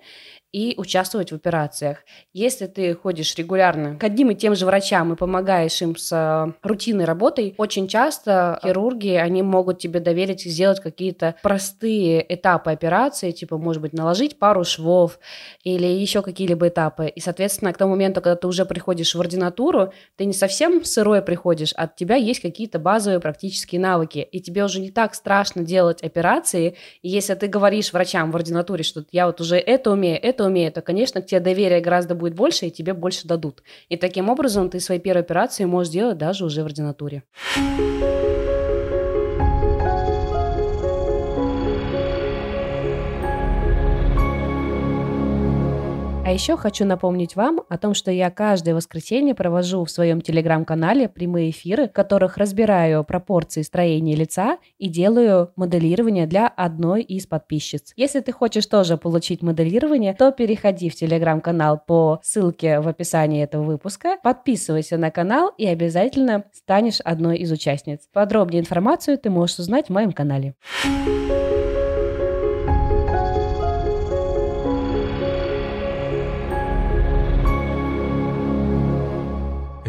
и 0.52 0.74
участвовать 0.78 1.32
в 1.32 1.36
операциях. 1.36 2.00
Если 2.34 2.68
ты 2.68 2.94
ходишь 2.94 3.36
регулярно 3.36 3.96
к 3.98 4.04
одним 4.04 4.32
и 4.32 4.36
тем 4.36 4.56
же 4.56 4.66
врачам 4.66 5.14
и 5.14 5.16
помогаешь 5.16 5.82
им 5.82 5.96
с 5.96 6.12
э, 6.12 6.52
рутинной 6.62 7.06
работой, 7.06 7.56
очень 7.58 7.88
часто 7.88 8.60
хирурги, 8.64 9.10
они 9.12 9.44
могут 9.44 9.80
тебе 9.80 10.00
доверить 10.02 10.44
сделать 10.44 10.82
какие-то 10.82 11.36
простые 11.42 12.26
этапы 12.34 12.72
операции, 12.72 13.32
типа, 13.32 13.58
может 13.58 13.82
быть, 13.82 13.94
наложить 13.94 14.40
пару 14.40 14.66
швов 14.66 15.20
или 15.64 15.88
еще 15.88 16.22
какие-либо 16.22 16.68
этапы. 16.68 17.08
И, 17.08 17.22
соответственно, 17.22 17.72
к 17.72 17.78
тому 17.78 17.92
моменту, 17.92 18.22
когда 18.22 18.36
ты 18.36 18.48
уже 18.48 18.66
приходишь 18.66 19.16
в 19.16 19.22
ординатуру, 19.22 19.94
ты 20.18 20.26
не 20.26 20.34
совсем 20.34 20.84
сырой 21.02 21.24
приходишь, 21.24 21.74
от 21.74 21.96
тебя 21.96 22.16
есть 22.16 22.42
какие-то 22.42 22.78
базовые 22.78 23.20
практические 23.20 23.82
навыки, 23.82 24.20
и 24.20 24.40
тебе 24.40 24.64
уже 24.64 24.80
не 24.80 24.92
так 24.92 25.16
страшно 25.16 25.64
делать 25.64 26.04
операции. 26.04 26.76
И 27.02 27.10
если 27.10 27.34
ты 27.34 27.48
говоришь 27.48 27.92
врачам 27.92 28.30
в 28.30 28.36
ординатуре, 28.36 28.84
что 28.84 29.04
я 29.12 29.26
вот 29.26 29.42
уже 29.42 29.56
это 29.58 29.90
умею, 29.92 30.20
это 30.22 30.46
умеет, 30.46 30.76
то, 30.76 30.82
конечно, 30.82 31.22
к 31.22 31.26
тебе 31.26 31.40
доверие 31.40 31.82
гораздо 31.82 32.14
будет 32.14 32.36
больше, 32.36 32.68
и 32.68 32.72
тебе 32.72 32.94
больше 32.94 33.28
дадут. 33.28 33.64
И 33.90 33.98
таким 33.98 34.30
образом 34.30 34.70
ты 34.70 34.80
свои 34.80 35.00
первые 35.00 35.22
операции 35.22 35.66
можешь 35.66 35.92
делать 35.92 36.20
даже 36.20 36.46
уже 36.46 36.62
в 36.62 36.66
ординатуре. 36.66 37.24
А 46.32 46.34
еще 46.34 46.56
хочу 46.56 46.86
напомнить 46.86 47.36
вам 47.36 47.60
о 47.68 47.78
том, 47.78 47.94
что 47.94 48.10
я 48.10 48.32
каждое 48.32 48.74
воскресенье 48.74 49.36
провожу 49.36 49.84
в 49.84 49.92
своем 49.92 50.22
телеграм-канале 50.22 51.10
прямые 51.10 51.50
эфиры, 51.50 51.90
в 51.90 51.92
которых 51.92 52.38
разбираю 52.38 53.04
пропорции 53.04 53.64
строения 53.64 54.16
лица 54.16 54.58
и 54.78 54.88
делаю 54.88 55.52
моделирование 55.58 56.28
для 56.28 56.48
одной 56.48 57.02
из 57.02 57.28
подписчиц. 57.28 57.92
Если 57.98 58.22
ты 58.22 58.32
хочешь 58.32 58.66
тоже 58.66 58.96
получить 58.96 59.42
моделирование, 59.42 60.14
то 60.14 60.32
переходи 60.32 60.90
в 60.90 60.96
телеграм-канал 60.96 61.82
по 61.86 62.22
ссылке 62.24 62.80
в 62.80 62.88
описании 62.88 63.44
этого 63.44 63.64
выпуска, 63.66 64.16
подписывайся 64.24 64.98
на 64.98 65.12
канал 65.12 65.52
и 65.58 65.68
обязательно 65.68 66.46
станешь 66.54 67.02
одной 67.02 67.40
из 67.40 67.52
участниц. 67.52 68.08
Подробнее 68.14 68.62
информацию 68.62 69.18
ты 69.18 69.30
можешь 69.30 69.60
узнать 69.60 69.88
в 69.88 69.90
моем 69.90 70.14
канале. 70.14 70.56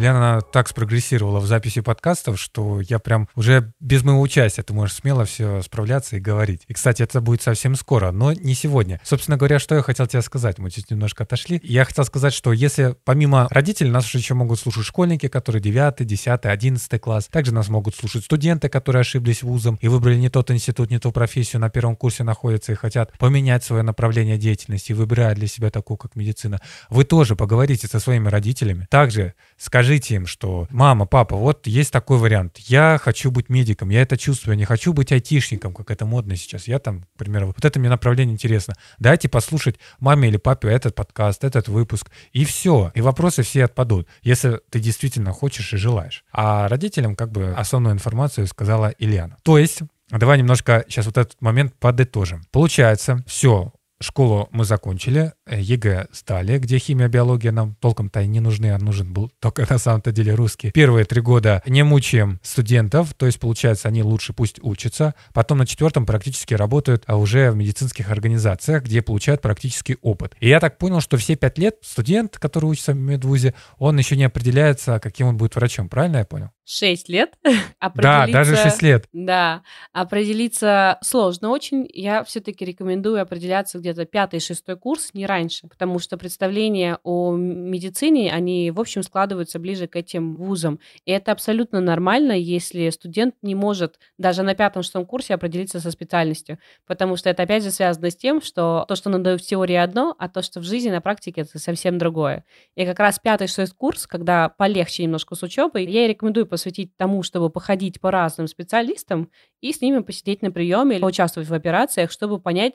Лена 0.02 0.40
так 0.40 0.68
спрогрессировала 0.68 1.38
в 1.38 1.46
записи 1.46 1.80
подкастов, 1.80 2.40
что 2.40 2.80
я 2.80 2.98
прям 2.98 3.28
уже 3.36 3.72
без 3.78 4.02
моего 4.02 4.20
участия 4.20 4.64
ты 4.64 4.72
можешь 4.72 4.96
смело 4.96 5.24
все 5.24 5.62
справляться 5.62 6.16
и 6.16 6.20
говорить. 6.20 6.62
И, 6.66 6.74
кстати, 6.74 7.02
это 7.02 7.20
будет 7.20 7.40
совсем 7.40 7.76
скоро, 7.76 8.10
но 8.10 8.32
не 8.32 8.54
сегодня. 8.54 9.00
Собственно 9.04 9.36
говоря, 9.36 9.60
что 9.60 9.76
я 9.76 9.82
хотел 9.82 10.08
тебе 10.08 10.22
сказать? 10.22 10.58
Мы 10.58 10.72
чуть 10.72 10.90
немножко 10.90 11.22
отошли. 11.22 11.60
Я 11.62 11.84
хотел 11.84 12.04
сказать, 12.04 12.34
что 12.34 12.52
если 12.52 12.96
помимо 13.04 13.46
родителей 13.50 13.90
нас 13.90 14.12
еще 14.12 14.34
могут 14.34 14.58
слушать 14.58 14.84
школьники, 14.84 15.28
которые 15.28 15.62
9, 15.62 16.04
10, 16.04 16.40
11 16.46 17.00
класс. 17.00 17.28
Также 17.30 17.54
нас 17.54 17.68
могут 17.68 17.94
слушать 17.94 18.24
студенты, 18.24 18.68
которые 18.68 19.02
ошиблись 19.02 19.44
вузом 19.44 19.78
и 19.80 19.86
выбрали 19.86 20.16
не 20.16 20.30
тот 20.30 20.50
институт, 20.50 20.90
не 20.90 20.98
ту 20.98 21.12
профессию, 21.12 21.60
на 21.60 21.70
первом 21.70 21.94
курсе 21.94 22.24
находятся 22.24 22.72
и 22.72 22.74
хотят 22.74 23.16
поменять 23.18 23.62
свое 23.62 23.84
направление 23.84 24.36
деятельности 24.36 24.90
и 24.90 24.94
выбирают 24.94 25.38
для 25.38 25.46
себя 25.46 25.70
такую, 25.70 25.96
как 25.96 26.16
медицина. 26.16 26.60
Вы 26.90 27.04
тоже 27.04 27.36
поговорите 27.36 27.86
со 27.86 28.00
своими 28.00 28.28
родителями. 28.28 28.88
Также 28.90 29.34
скажите, 29.56 29.91
скажите 29.92 30.14
им, 30.14 30.26
что 30.26 30.66
мама, 30.70 31.04
папа, 31.04 31.36
вот 31.36 31.66
есть 31.66 31.92
такой 31.92 32.16
вариант. 32.16 32.56
Я 32.58 32.98
хочу 33.02 33.30
быть 33.30 33.50
медиком, 33.50 33.90
я 33.90 34.00
это 34.00 34.16
чувствую, 34.16 34.54
я 34.54 34.58
не 34.58 34.64
хочу 34.64 34.94
быть 34.94 35.12
айтишником, 35.12 35.74
как 35.74 35.90
это 35.90 36.06
модно 36.06 36.34
сейчас. 36.36 36.66
Я 36.66 36.78
там, 36.78 37.02
к 37.02 37.18
примеру, 37.18 37.48
вот 37.48 37.62
это 37.62 37.78
мне 37.78 37.90
направление 37.90 38.32
интересно. 38.32 38.74
Дайте 38.98 39.28
послушать 39.28 39.76
маме 40.00 40.28
или 40.28 40.38
папе 40.38 40.68
этот 40.68 40.94
подкаст, 40.94 41.44
этот 41.44 41.68
выпуск, 41.68 42.10
и 42.32 42.46
все. 42.46 42.90
И 42.94 43.02
вопросы 43.02 43.42
все 43.42 43.64
отпадут, 43.64 44.08
если 44.22 44.60
ты 44.70 44.80
действительно 44.80 45.32
хочешь 45.32 45.74
и 45.74 45.76
желаешь. 45.76 46.24
А 46.32 46.68
родителям 46.68 47.14
как 47.14 47.30
бы 47.30 47.52
основную 47.54 47.94
информацию 47.94 48.46
сказала 48.46 48.94
Ильяна. 48.98 49.36
То 49.42 49.58
есть 49.58 49.82
Давай 50.10 50.36
немножко 50.36 50.84
сейчас 50.88 51.06
вот 51.06 51.16
этот 51.16 51.40
момент 51.40 51.72
подытожим. 51.78 52.42
Получается, 52.50 53.24
все, 53.26 53.72
Школу 54.02 54.48
мы 54.50 54.64
закончили, 54.64 55.32
э, 55.46 55.60
ЕГЭ 55.60 56.08
сдали, 56.12 56.58
где 56.58 56.78
химия, 56.78 57.08
биология 57.08 57.52
нам 57.52 57.76
толком-то 57.76 58.20
и 58.20 58.26
не 58.26 58.40
нужны, 58.40 58.72
а 58.72 58.78
нужен 58.78 59.12
был 59.12 59.30
только 59.40 59.66
на 59.68 59.78
самом-то 59.78 60.12
деле 60.12 60.34
русский. 60.34 60.70
Первые 60.72 61.04
три 61.04 61.20
года 61.20 61.62
не 61.66 61.82
мучаем 61.82 62.40
студентов, 62.42 63.14
то 63.14 63.26
есть, 63.26 63.38
получается, 63.38 63.88
они 63.88 64.02
лучше 64.02 64.32
пусть 64.32 64.58
учатся. 64.62 65.14
Потом 65.32 65.58
на 65.58 65.66
четвертом 65.66 66.06
практически 66.06 66.54
работают 66.54 67.04
а 67.06 67.16
уже 67.16 67.50
в 67.50 67.56
медицинских 67.56 68.10
организациях, 68.10 68.84
где 68.84 69.02
получают 69.02 69.40
практический 69.40 69.96
опыт. 70.02 70.34
И 70.40 70.48
я 70.48 70.60
так 70.60 70.78
понял, 70.78 71.00
что 71.00 71.16
все 71.16 71.36
пять 71.36 71.58
лет 71.58 71.76
студент, 71.82 72.38
который 72.38 72.66
учится 72.66 72.92
в 72.92 72.96
медвузе, 72.96 73.54
он 73.78 73.98
еще 73.98 74.16
не 74.16 74.24
определяется, 74.24 74.98
каким 74.98 75.28
он 75.28 75.36
будет 75.36 75.54
врачом. 75.56 75.88
Правильно 75.88 76.18
я 76.18 76.24
понял? 76.24 76.50
6 76.64 77.08
лет. 77.08 77.34
Да, 77.94 78.26
даже 78.26 78.56
6 78.56 78.82
лет. 78.82 79.06
Да, 79.12 79.62
определиться 79.92 80.98
сложно 81.02 81.50
очень. 81.50 81.88
Я 81.92 82.22
все-таки 82.24 82.64
рекомендую 82.64 83.20
определяться 83.20 83.78
где-то 83.78 84.04
пятый, 84.04 84.40
шестой 84.40 84.76
курс, 84.76 85.10
не 85.14 85.26
раньше, 85.26 85.66
потому 85.66 85.98
что 85.98 86.16
представления 86.16 86.98
о 87.02 87.32
медицине, 87.34 88.32
они, 88.32 88.70
в 88.70 88.80
общем, 88.80 89.02
складываются 89.02 89.58
ближе 89.58 89.88
к 89.88 89.96
этим 89.96 90.36
вузам. 90.36 90.78
И 91.04 91.10
это 91.10 91.32
абсолютно 91.32 91.80
нормально, 91.80 92.32
если 92.32 92.88
студент 92.90 93.34
не 93.42 93.54
может 93.54 93.98
даже 94.16 94.42
на 94.42 94.54
пятом-шестом 94.54 95.06
курсе 95.06 95.34
определиться 95.34 95.80
со 95.80 95.90
специальностью, 95.90 96.58
потому 96.86 97.16
что 97.16 97.28
это, 97.28 97.42
опять 97.42 97.64
же, 97.64 97.70
связано 97.70 98.10
с 98.10 98.16
тем, 98.16 98.40
что 98.40 98.84
то, 98.86 98.94
что 98.94 99.10
надо 99.10 99.36
в 99.36 99.42
теории 99.42 99.76
одно, 99.76 100.14
а 100.18 100.28
то, 100.28 100.40
что 100.40 100.60
в 100.60 100.64
жизни 100.64 100.90
на 100.90 101.00
практике, 101.00 101.42
это 101.42 101.58
совсем 101.58 101.98
другое. 101.98 102.44
И 102.76 102.86
как 102.86 102.98
раз 103.00 103.18
пятый-шестой 103.18 103.66
курс, 103.76 104.06
когда 104.06 104.48
полегче 104.48 105.02
немножко 105.02 105.34
с 105.34 105.42
учебой, 105.42 105.84
я 105.86 106.04
и 106.04 106.08
рекомендую 106.08 106.46
посвятить 106.52 106.94
тому, 106.98 107.22
чтобы 107.22 107.48
походить 107.48 107.98
по 107.98 108.10
разным 108.10 108.46
специалистам 108.46 109.30
и 109.62 109.72
с 109.72 109.80
ними 109.80 110.00
посидеть 110.00 110.42
на 110.42 110.50
приеме 110.50 110.96
или 110.96 111.04
участвовать 111.04 111.48
в 111.48 111.54
операциях, 111.54 112.10
чтобы 112.10 112.38
понять, 112.38 112.74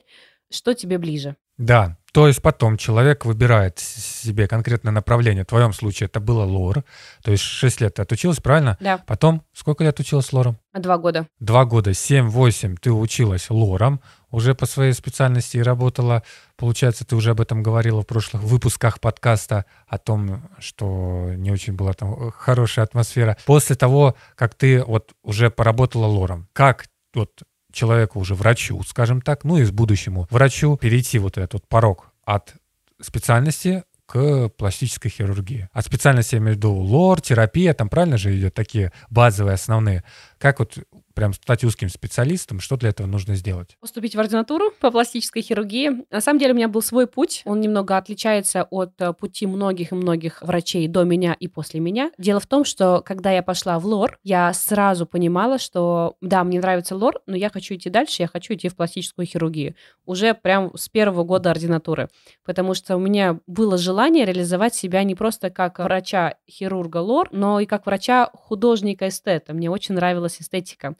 что 0.50 0.74
тебе 0.74 0.98
ближе. 0.98 1.36
Да, 1.58 1.96
то 2.12 2.26
есть 2.26 2.40
потом 2.40 2.76
человек 2.76 3.24
выбирает 3.24 3.78
себе 3.78 4.46
конкретное 4.48 4.92
направление. 4.92 5.44
В 5.44 5.48
твоем 5.48 5.72
случае 5.72 6.06
это 6.06 6.20
было 6.20 6.44
лор. 6.44 6.84
То 7.22 7.32
есть 7.32 7.42
6 7.42 7.80
лет 7.80 7.94
ты 7.94 8.02
отучилась, 8.02 8.38
правильно? 8.38 8.76
Да. 8.80 8.98
Потом 9.06 9.42
сколько 9.52 9.84
лет 9.84 9.98
училась 10.00 10.32
лором? 10.32 10.58
Два 10.72 10.98
года. 10.98 11.26
Два 11.40 11.64
года, 11.64 11.90
7-8 11.90 12.76
ты 12.80 12.92
училась 12.92 13.50
лором 13.50 14.00
уже 14.30 14.54
по 14.54 14.66
своей 14.66 14.92
специальности 14.92 15.56
и 15.56 15.62
работала. 15.62 16.22
Получается, 16.56 17.04
ты 17.04 17.16
уже 17.16 17.30
об 17.30 17.40
этом 17.40 17.62
говорила 17.62 18.02
в 18.02 18.06
прошлых 18.06 18.42
выпусках 18.42 19.00
подкаста, 19.00 19.64
о 19.86 19.98
том, 19.98 20.48
что 20.58 21.32
не 21.34 21.50
очень 21.50 21.74
была 21.74 21.92
там 21.92 22.30
хорошая 22.30 22.84
атмосфера. 22.84 23.36
После 23.46 23.74
того, 23.74 24.16
как 24.34 24.54
ты 24.54 24.84
вот 24.84 25.12
уже 25.22 25.50
поработала 25.50 26.06
лором, 26.06 26.48
как 26.52 26.86
вот 27.14 27.42
человеку 27.72 28.18
уже 28.20 28.34
врачу, 28.34 28.82
скажем 28.82 29.20
так, 29.20 29.44
ну 29.44 29.58
и 29.58 29.64
с 29.64 29.70
будущему 29.70 30.26
врачу 30.30 30.76
перейти 30.76 31.18
вот 31.18 31.38
этот 31.38 31.66
порог 31.68 32.12
от 32.24 32.54
специальности 33.00 33.84
к 34.06 34.48
пластической 34.48 35.10
хирургии. 35.10 35.68
От 35.72 35.84
специальности 35.84 36.34
я 36.34 36.40
имею 36.40 36.54
в 36.54 36.56
виду 36.56 36.72
лор, 36.72 37.20
терапия, 37.20 37.74
там 37.74 37.90
правильно 37.90 38.16
же 38.16 38.36
идет 38.36 38.54
такие 38.54 38.90
базовые, 39.10 39.54
основные. 39.54 40.02
Как 40.38 40.60
вот 40.60 40.78
прям 41.18 41.32
стать 41.32 41.64
узким 41.64 41.88
специалистом, 41.88 42.60
что 42.60 42.76
для 42.76 42.90
этого 42.90 43.08
нужно 43.08 43.34
сделать? 43.34 43.76
Поступить 43.80 44.14
в 44.14 44.20
ординатуру 44.20 44.70
по 44.78 44.92
пластической 44.92 45.42
хирургии. 45.42 46.04
На 46.12 46.20
самом 46.20 46.38
деле 46.38 46.52
у 46.52 46.56
меня 46.56 46.68
был 46.68 46.80
свой 46.80 47.08
путь. 47.08 47.42
Он 47.44 47.60
немного 47.60 47.96
отличается 47.96 48.68
от 48.70 48.92
э, 49.00 49.12
пути 49.14 49.48
многих 49.48 49.90
и 49.90 49.96
многих 49.96 50.40
врачей 50.42 50.86
до 50.86 51.02
меня 51.02 51.32
и 51.32 51.48
после 51.48 51.80
меня. 51.80 52.12
Дело 52.18 52.38
в 52.38 52.46
том, 52.46 52.64
что 52.64 53.02
когда 53.04 53.32
я 53.32 53.42
пошла 53.42 53.80
в 53.80 53.86
лор, 53.86 54.20
я 54.22 54.52
сразу 54.54 55.06
понимала, 55.06 55.58
что 55.58 56.14
да, 56.20 56.44
мне 56.44 56.60
нравится 56.60 56.94
лор, 56.94 57.20
но 57.26 57.34
я 57.34 57.50
хочу 57.50 57.74
идти 57.74 57.90
дальше, 57.90 58.22
я 58.22 58.28
хочу 58.28 58.54
идти 58.54 58.68
в 58.68 58.76
пластическую 58.76 59.26
хирургию. 59.26 59.74
Уже 60.06 60.34
прям 60.34 60.70
с 60.76 60.88
первого 60.88 61.24
года 61.24 61.50
ординатуры. 61.50 62.10
Потому 62.44 62.74
что 62.74 62.94
у 62.94 63.00
меня 63.00 63.40
было 63.48 63.76
желание 63.76 64.24
реализовать 64.24 64.76
себя 64.76 65.02
не 65.02 65.16
просто 65.16 65.50
как 65.50 65.80
врача-хирурга 65.80 66.98
лор, 66.98 67.28
но 67.32 67.58
и 67.58 67.66
как 67.66 67.86
врача-художника-эстета. 67.86 69.52
Мне 69.52 69.68
очень 69.68 69.96
нравилась 69.96 70.40
эстетика. 70.40 70.94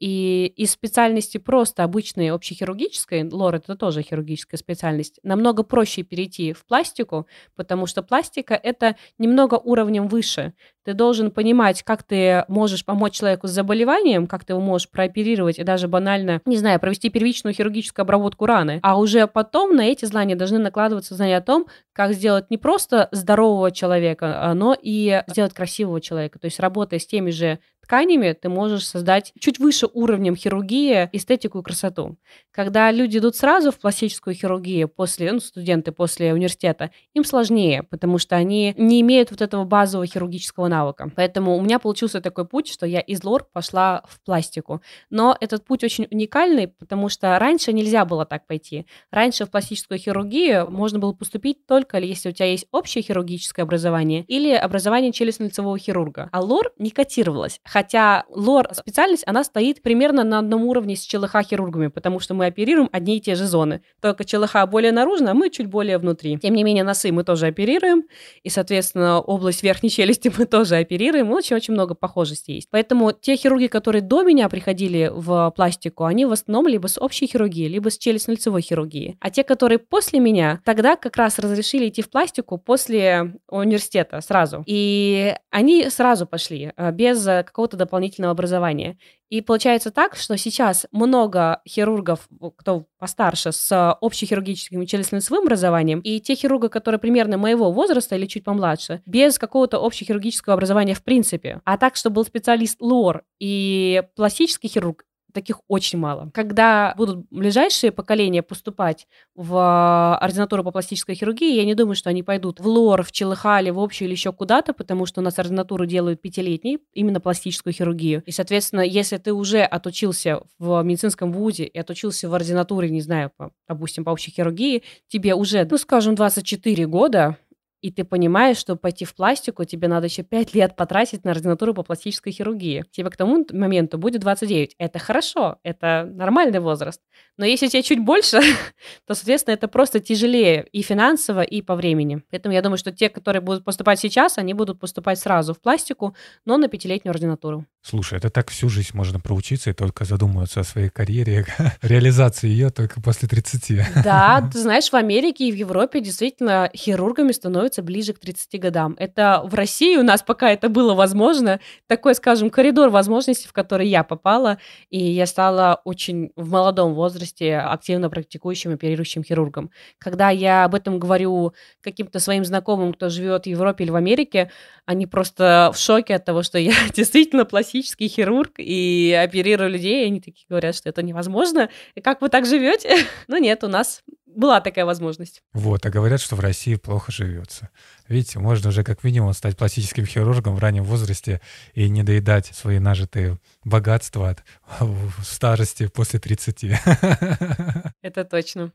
И 0.00 0.52
из 0.56 0.70
специальности 0.70 1.38
просто 1.38 1.82
обычной 1.82 2.30
общехирургической, 2.30 3.28
лор 3.28 3.56
это 3.56 3.74
тоже 3.74 4.02
хирургическая 4.02 4.56
специальность, 4.56 5.18
намного 5.24 5.64
проще 5.64 6.04
перейти 6.04 6.52
в 6.52 6.64
пластику, 6.66 7.26
потому 7.56 7.86
что 7.86 8.02
пластика 8.04 8.54
это 8.54 8.94
немного 9.18 9.56
уровнем 9.56 10.06
выше. 10.06 10.52
Ты 10.84 10.94
должен 10.94 11.32
понимать, 11.32 11.82
как 11.82 12.04
ты 12.04 12.44
можешь 12.46 12.84
помочь 12.84 13.14
человеку 13.14 13.48
с 13.48 13.50
заболеванием, 13.50 14.28
как 14.28 14.44
ты 14.44 14.52
его 14.52 14.60
можешь 14.62 14.88
прооперировать 14.88 15.58
и 15.58 15.64
даже 15.64 15.88
банально, 15.88 16.40
не 16.46 16.56
знаю, 16.56 16.78
провести 16.78 17.10
первичную 17.10 17.52
хирургическую 17.52 18.04
обработку 18.04 18.46
раны. 18.46 18.78
А 18.82 18.98
уже 18.98 19.26
потом 19.26 19.74
на 19.74 19.84
эти 19.84 20.04
знания 20.04 20.36
должны 20.36 20.58
накладываться 20.58 21.16
знания 21.16 21.38
о 21.38 21.42
том, 21.42 21.66
как 21.92 22.14
сделать 22.14 22.50
не 22.50 22.56
просто 22.56 23.08
здорового 23.10 23.72
человека, 23.72 24.52
но 24.54 24.76
и 24.80 25.24
сделать 25.26 25.52
красивого 25.52 26.00
человека. 26.00 26.38
То 26.38 26.44
есть 26.44 26.60
работая 26.60 27.00
с 27.00 27.06
теми 27.06 27.30
же 27.30 27.58
тканями 27.88 28.34
ты 28.34 28.50
можешь 28.50 28.86
создать 28.86 29.32
чуть 29.40 29.58
выше 29.58 29.86
уровнем 29.92 30.36
хирургии 30.36 31.08
эстетику 31.12 31.60
и 31.60 31.62
красоту. 31.62 32.18
Когда 32.50 32.92
люди 32.92 33.16
идут 33.16 33.34
сразу 33.34 33.72
в 33.72 33.78
пластическую 33.78 34.34
хирургию 34.34 34.88
после, 34.88 35.32
ну, 35.32 35.40
студенты 35.40 35.90
после 35.90 36.34
университета, 36.34 36.90
им 37.14 37.24
сложнее, 37.24 37.84
потому 37.84 38.18
что 38.18 38.36
они 38.36 38.74
не 38.76 39.00
имеют 39.00 39.30
вот 39.30 39.40
этого 39.40 39.64
базового 39.64 40.06
хирургического 40.06 40.68
навыка. 40.68 41.10
Поэтому 41.16 41.56
у 41.56 41.62
меня 41.62 41.78
получился 41.78 42.20
такой 42.20 42.46
путь, 42.46 42.68
что 42.68 42.84
я 42.84 43.00
из 43.00 43.24
лор 43.24 43.48
пошла 43.50 44.02
в 44.06 44.22
пластику. 44.22 44.82
Но 45.08 45.34
этот 45.40 45.64
путь 45.64 45.82
очень 45.82 46.06
уникальный, 46.10 46.68
потому 46.68 47.08
что 47.08 47.38
раньше 47.38 47.72
нельзя 47.72 48.04
было 48.04 48.26
так 48.26 48.46
пойти. 48.46 48.86
Раньше 49.10 49.46
в 49.46 49.50
пластическую 49.50 49.98
хирургию 49.98 50.70
можно 50.70 50.98
было 50.98 51.12
поступить 51.12 51.66
только 51.66 51.98
если 51.98 52.28
у 52.28 52.32
тебя 52.32 52.50
есть 52.50 52.66
общее 52.70 53.02
хирургическое 53.02 53.64
образование 53.64 54.24
или 54.24 54.52
образование 54.52 55.10
челюстно-лицевого 55.10 55.78
хирурга. 55.78 56.28
А 56.32 56.40
лор 56.40 56.72
не 56.78 56.90
котировалось 56.90 57.60
хотя 57.78 58.24
лор-специальность, 58.28 59.22
она 59.24 59.44
стоит 59.44 59.82
примерно 59.82 60.24
на 60.24 60.40
одном 60.40 60.64
уровне 60.64 60.96
с 60.96 61.06
ЧЛХ-хирургами, 61.06 61.90
потому 61.90 62.18
что 62.18 62.34
мы 62.34 62.46
оперируем 62.46 62.88
одни 62.90 63.18
и 63.18 63.20
те 63.20 63.36
же 63.36 63.46
зоны. 63.46 63.82
Только 64.00 64.24
ЧЛХ 64.24 64.66
более 64.68 64.90
наружно, 64.90 65.30
а 65.30 65.34
мы 65.34 65.48
чуть 65.48 65.68
более 65.68 65.98
внутри. 65.98 66.38
Тем 66.38 66.54
не 66.54 66.64
менее, 66.64 66.82
носы 66.82 67.12
мы 67.12 67.22
тоже 67.22 67.46
оперируем, 67.46 68.02
и, 68.42 68.48
соответственно, 68.48 69.20
область 69.20 69.62
верхней 69.62 69.90
челюсти 69.96 70.32
мы 70.36 70.46
тоже 70.46 70.74
оперируем. 70.74 71.30
Очень-очень 71.30 71.72
много 71.72 71.94
похожестей 71.94 72.56
есть. 72.56 72.68
Поэтому 72.68 73.12
те 73.12 73.36
хирурги, 73.36 73.68
которые 73.68 74.02
до 74.02 74.24
меня 74.24 74.48
приходили 74.48 75.08
в 75.14 75.52
пластику, 75.54 76.04
они 76.04 76.26
в 76.26 76.32
основном 76.32 76.66
либо 76.66 76.88
с 76.88 77.00
общей 77.00 77.28
хирургии, 77.28 77.68
либо 77.68 77.92
с 77.92 77.98
челюстно-лицевой 77.98 78.60
хирургии. 78.60 79.18
А 79.20 79.30
те, 79.30 79.44
которые 79.44 79.78
после 79.78 80.18
меня, 80.18 80.60
тогда 80.64 80.96
как 80.96 81.16
раз 81.16 81.38
разрешили 81.38 81.88
идти 81.88 82.02
в 82.02 82.10
пластику 82.10 82.58
после 82.58 83.34
университета 83.48 84.20
сразу. 84.20 84.64
И 84.66 85.36
они 85.52 85.88
сразу 85.90 86.26
пошли, 86.26 86.72
э, 86.76 86.90
без 86.90 87.24
какого 87.24 87.67
какого-то 87.68 87.76
дополнительного 87.76 88.32
образования. 88.32 88.96
И 89.28 89.42
получается 89.42 89.90
так, 89.90 90.16
что 90.16 90.36
сейчас 90.38 90.86
много 90.90 91.60
хирургов, 91.68 92.28
кто 92.56 92.86
постарше, 92.98 93.52
с 93.52 93.96
общехирургическим 94.00 94.82
и 94.82 94.86
челюстно-лицевым 94.86 95.42
образованием, 95.42 96.00
и 96.00 96.20
те 96.20 96.34
хирурги, 96.34 96.68
которые 96.68 96.98
примерно 96.98 97.36
моего 97.36 97.70
возраста 97.70 98.16
или 98.16 98.26
чуть 98.26 98.44
помладше, 98.44 99.02
без 99.06 99.38
какого-то 99.38 99.78
общехирургического 99.84 100.54
образования 100.54 100.94
в 100.94 101.02
принципе. 101.02 101.60
А 101.64 101.76
так, 101.76 101.96
что 101.96 102.10
был 102.10 102.24
специалист 102.24 102.80
ЛОР 102.80 103.22
и 103.38 104.02
пластический 104.16 104.68
хирург, 104.68 105.04
таких 105.38 105.60
очень 105.68 105.98
мало. 105.98 106.30
Когда 106.34 106.94
будут 106.96 107.26
ближайшие 107.30 107.92
поколения 107.92 108.42
поступать 108.42 109.06
в 109.34 110.16
ординатуру 110.16 110.64
по 110.64 110.72
пластической 110.72 111.14
хирургии, 111.14 111.54
я 111.54 111.64
не 111.64 111.74
думаю, 111.74 111.94
что 111.94 112.10
они 112.10 112.22
пойдут 112.22 112.60
в 112.60 112.66
ЛОР, 112.66 113.04
в 113.04 113.12
Челыхале, 113.12 113.72
в 113.72 113.78
общую 113.78 114.08
или 114.08 114.14
еще 114.14 114.32
куда-то, 114.32 114.72
потому 114.72 115.06
что 115.06 115.20
у 115.20 115.24
нас 115.24 115.38
ординатуру 115.38 115.86
делают 115.86 116.20
пятилетней, 116.20 116.78
именно 116.92 117.20
пластическую 117.20 117.72
хирургию. 117.72 118.22
И, 118.26 118.32
соответственно, 118.32 118.80
если 118.80 119.16
ты 119.16 119.32
уже 119.32 119.62
отучился 119.62 120.42
в 120.58 120.82
медицинском 120.82 121.32
вузе 121.32 121.64
и 121.64 121.78
отучился 121.78 122.28
в 122.28 122.34
ординатуре, 122.34 122.90
не 122.90 123.00
знаю, 123.00 123.30
по, 123.36 123.52
допустим, 123.68 124.04
по 124.04 124.10
общей 124.10 124.30
хирургии, 124.30 124.82
тебе 125.06 125.34
уже, 125.34 125.66
ну, 125.70 125.78
скажем, 125.78 126.14
24 126.14 126.86
года, 126.86 127.36
и 127.82 127.90
ты 127.90 128.04
понимаешь, 128.04 128.56
что 128.58 128.76
пойти 128.76 129.04
в 129.04 129.14
пластику, 129.14 129.64
тебе 129.64 129.88
надо 129.88 130.06
еще 130.06 130.22
5 130.22 130.54
лет 130.54 130.76
потратить 130.76 131.24
на 131.24 131.32
ординатуру 131.32 131.74
по 131.74 131.82
пластической 131.82 132.32
хирургии. 132.32 132.84
Тебе 132.90 133.10
к 133.10 133.16
тому 133.16 133.46
моменту 133.52 133.98
будет 133.98 134.20
29. 134.20 134.74
Это 134.78 134.98
хорошо, 134.98 135.58
это 135.62 136.08
нормальный 136.12 136.60
возраст. 136.60 137.00
Но 137.38 137.46
если 137.46 137.68
тебе 137.68 137.84
чуть 137.84 138.00
больше, 138.00 138.40
то, 139.06 139.14
соответственно, 139.14 139.54
это 139.54 139.68
просто 139.68 140.00
тяжелее 140.00 140.66
и 140.72 140.82
финансово, 140.82 141.42
и 141.42 141.62
по 141.62 141.76
времени. 141.76 142.22
Поэтому 142.30 142.52
я 142.52 142.62
думаю, 142.62 142.78
что 142.78 142.90
те, 142.90 143.08
которые 143.08 143.40
будут 143.40 143.64
поступать 143.64 144.00
сейчас, 144.00 144.38
они 144.38 144.54
будут 144.54 144.80
поступать 144.80 145.20
сразу 145.20 145.54
в 145.54 145.60
пластику, 145.60 146.16
но 146.44 146.56
на 146.56 146.66
пятилетнюю 146.68 147.12
ординатуру. 147.12 147.64
Слушай, 147.80 148.18
это 148.18 148.28
так 148.28 148.50
всю 148.50 148.68
жизнь 148.68 148.90
можно 148.92 149.20
проучиться 149.20 149.70
и 149.70 149.72
только 149.72 150.04
задумываться 150.04 150.60
о 150.60 150.64
своей 150.64 150.88
карьере, 150.88 151.46
реализации 151.82 152.48
ее 152.48 152.70
только 152.70 153.00
после 153.00 153.28
30. 153.28 154.02
Да, 154.02 154.46
ты 154.52 154.58
знаешь, 154.58 154.90
в 154.90 154.94
Америке 154.94 155.48
и 155.48 155.52
в 155.52 155.54
Европе 155.54 156.00
действительно 156.00 156.70
хирургами 156.74 157.30
становятся 157.30 157.82
ближе 157.82 158.14
к 158.14 158.18
30 158.18 158.60
годам. 158.60 158.96
Это 158.98 159.42
в 159.44 159.54
России 159.54 159.96
у 159.96 160.02
нас 160.02 160.22
пока 160.22 160.50
это 160.50 160.68
было 160.68 160.94
возможно, 160.94 161.60
такой, 161.86 162.16
скажем, 162.16 162.50
коридор 162.50 162.90
возможностей, 162.90 163.46
в 163.46 163.52
который 163.52 163.86
я 163.86 164.02
попала, 164.02 164.58
и 164.90 164.98
я 164.98 165.26
стала 165.26 165.80
очень 165.84 166.32
в 166.34 166.50
молодом 166.50 166.94
возрасте 166.94 167.27
активно 167.42 168.10
практикующим 168.10 168.72
оперирующим 168.72 169.24
хирургом. 169.24 169.70
Когда 169.98 170.30
я 170.30 170.64
об 170.64 170.74
этом 170.74 170.98
говорю 170.98 171.52
каким-то 171.80 172.20
своим 172.20 172.44
знакомым, 172.44 172.92
кто 172.92 173.08
живет 173.08 173.44
в 173.44 173.46
Европе 173.46 173.84
или 173.84 173.90
в 173.90 173.96
Америке, 173.96 174.50
они 174.86 175.06
просто 175.06 175.70
в 175.74 175.78
шоке 175.78 176.14
от 176.14 176.24
того, 176.24 176.42
что 176.42 176.58
я 176.58 176.72
действительно 176.94 177.44
пластический 177.44 178.08
хирург 178.08 178.54
и 178.58 179.18
оперирую 179.22 179.70
людей, 179.70 180.04
и 180.04 180.06
они 180.06 180.20
такие 180.20 180.46
говорят, 180.48 180.74
что 180.74 180.88
это 180.88 181.02
невозможно. 181.02 181.68
И 181.94 182.00
как 182.00 182.20
вы 182.20 182.28
так 182.28 182.46
живете? 182.46 182.96
ну 183.28 183.38
нет, 183.38 183.64
у 183.64 183.68
нас 183.68 184.02
была 184.38 184.60
такая 184.60 184.84
возможность. 184.84 185.42
Вот, 185.52 185.84
а 185.84 185.90
говорят, 185.90 186.20
что 186.20 186.36
в 186.36 186.40
России 186.40 186.76
плохо 186.76 187.10
живется. 187.10 187.70
Видите, 188.06 188.38
можно 188.38 188.68
уже 188.68 188.84
как 188.84 189.02
минимум 189.02 189.32
стать 189.34 189.56
пластическим 189.56 190.06
хирургом 190.06 190.54
в 190.54 190.60
раннем 190.60 190.84
возрасте 190.84 191.40
и 191.74 191.88
не 191.88 192.04
доедать 192.04 192.46
свои 192.46 192.78
нажитые 192.78 193.38
богатства 193.64 194.30
от 194.30 194.44
старости 195.24 195.88
после 195.88 196.20
30. 196.20 196.64
Это 198.02 198.24
точно. 198.24 198.72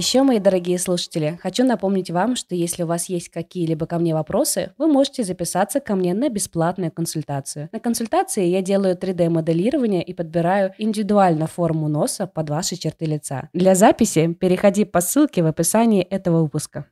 Еще, 0.00 0.22
мои 0.22 0.38
дорогие 0.38 0.78
слушатели, 0.78 1.38
хочу 1.42 1.62
напомнить 1.62 2.10
вам, 2.10 2.34
что 2.34 2.54
если 2.54 2.84
у 2.84 2.86
вас 2.86 3.10
есть 3.10 3.28
какие-либо 3.28 3.84
ко 3.84 3.98
мне 3.98 4.14
вопросы, 4.14 4.72
вы 4.78 4.86
можете 4.86 5.24
записаться 5.24 5.78
ко 5.78 5.94
мне 5.94 6.14
на 6.14 6.30
бесплатную 6.30 6.90
консультацию. 6.90 7.68
На 7.70 7.80
консультации 7.80 8.46
я 8.46 8.62
делаю 8.62 8.96
3D-моделирование 8.96 10.02
и 10.02 10.14
подбираю 10.14 10.72
индивидуально 10.78 11.46
форму 11.46 11.88
носа 11.88 12.26
под 12.26 12.48
ваши 12.48 12.76
черты 12.76 13.04
лица. 13.04 13.50
Для 13.52 13.74
записи 13.74 14.32
переходи 14.32 14.86
по 14.86 15.02
ссылке 15.02 15.42
в 15.42 15.46
описании 15.46 16.02
этого 16.02 16.40
выпуска. 16.40 16.86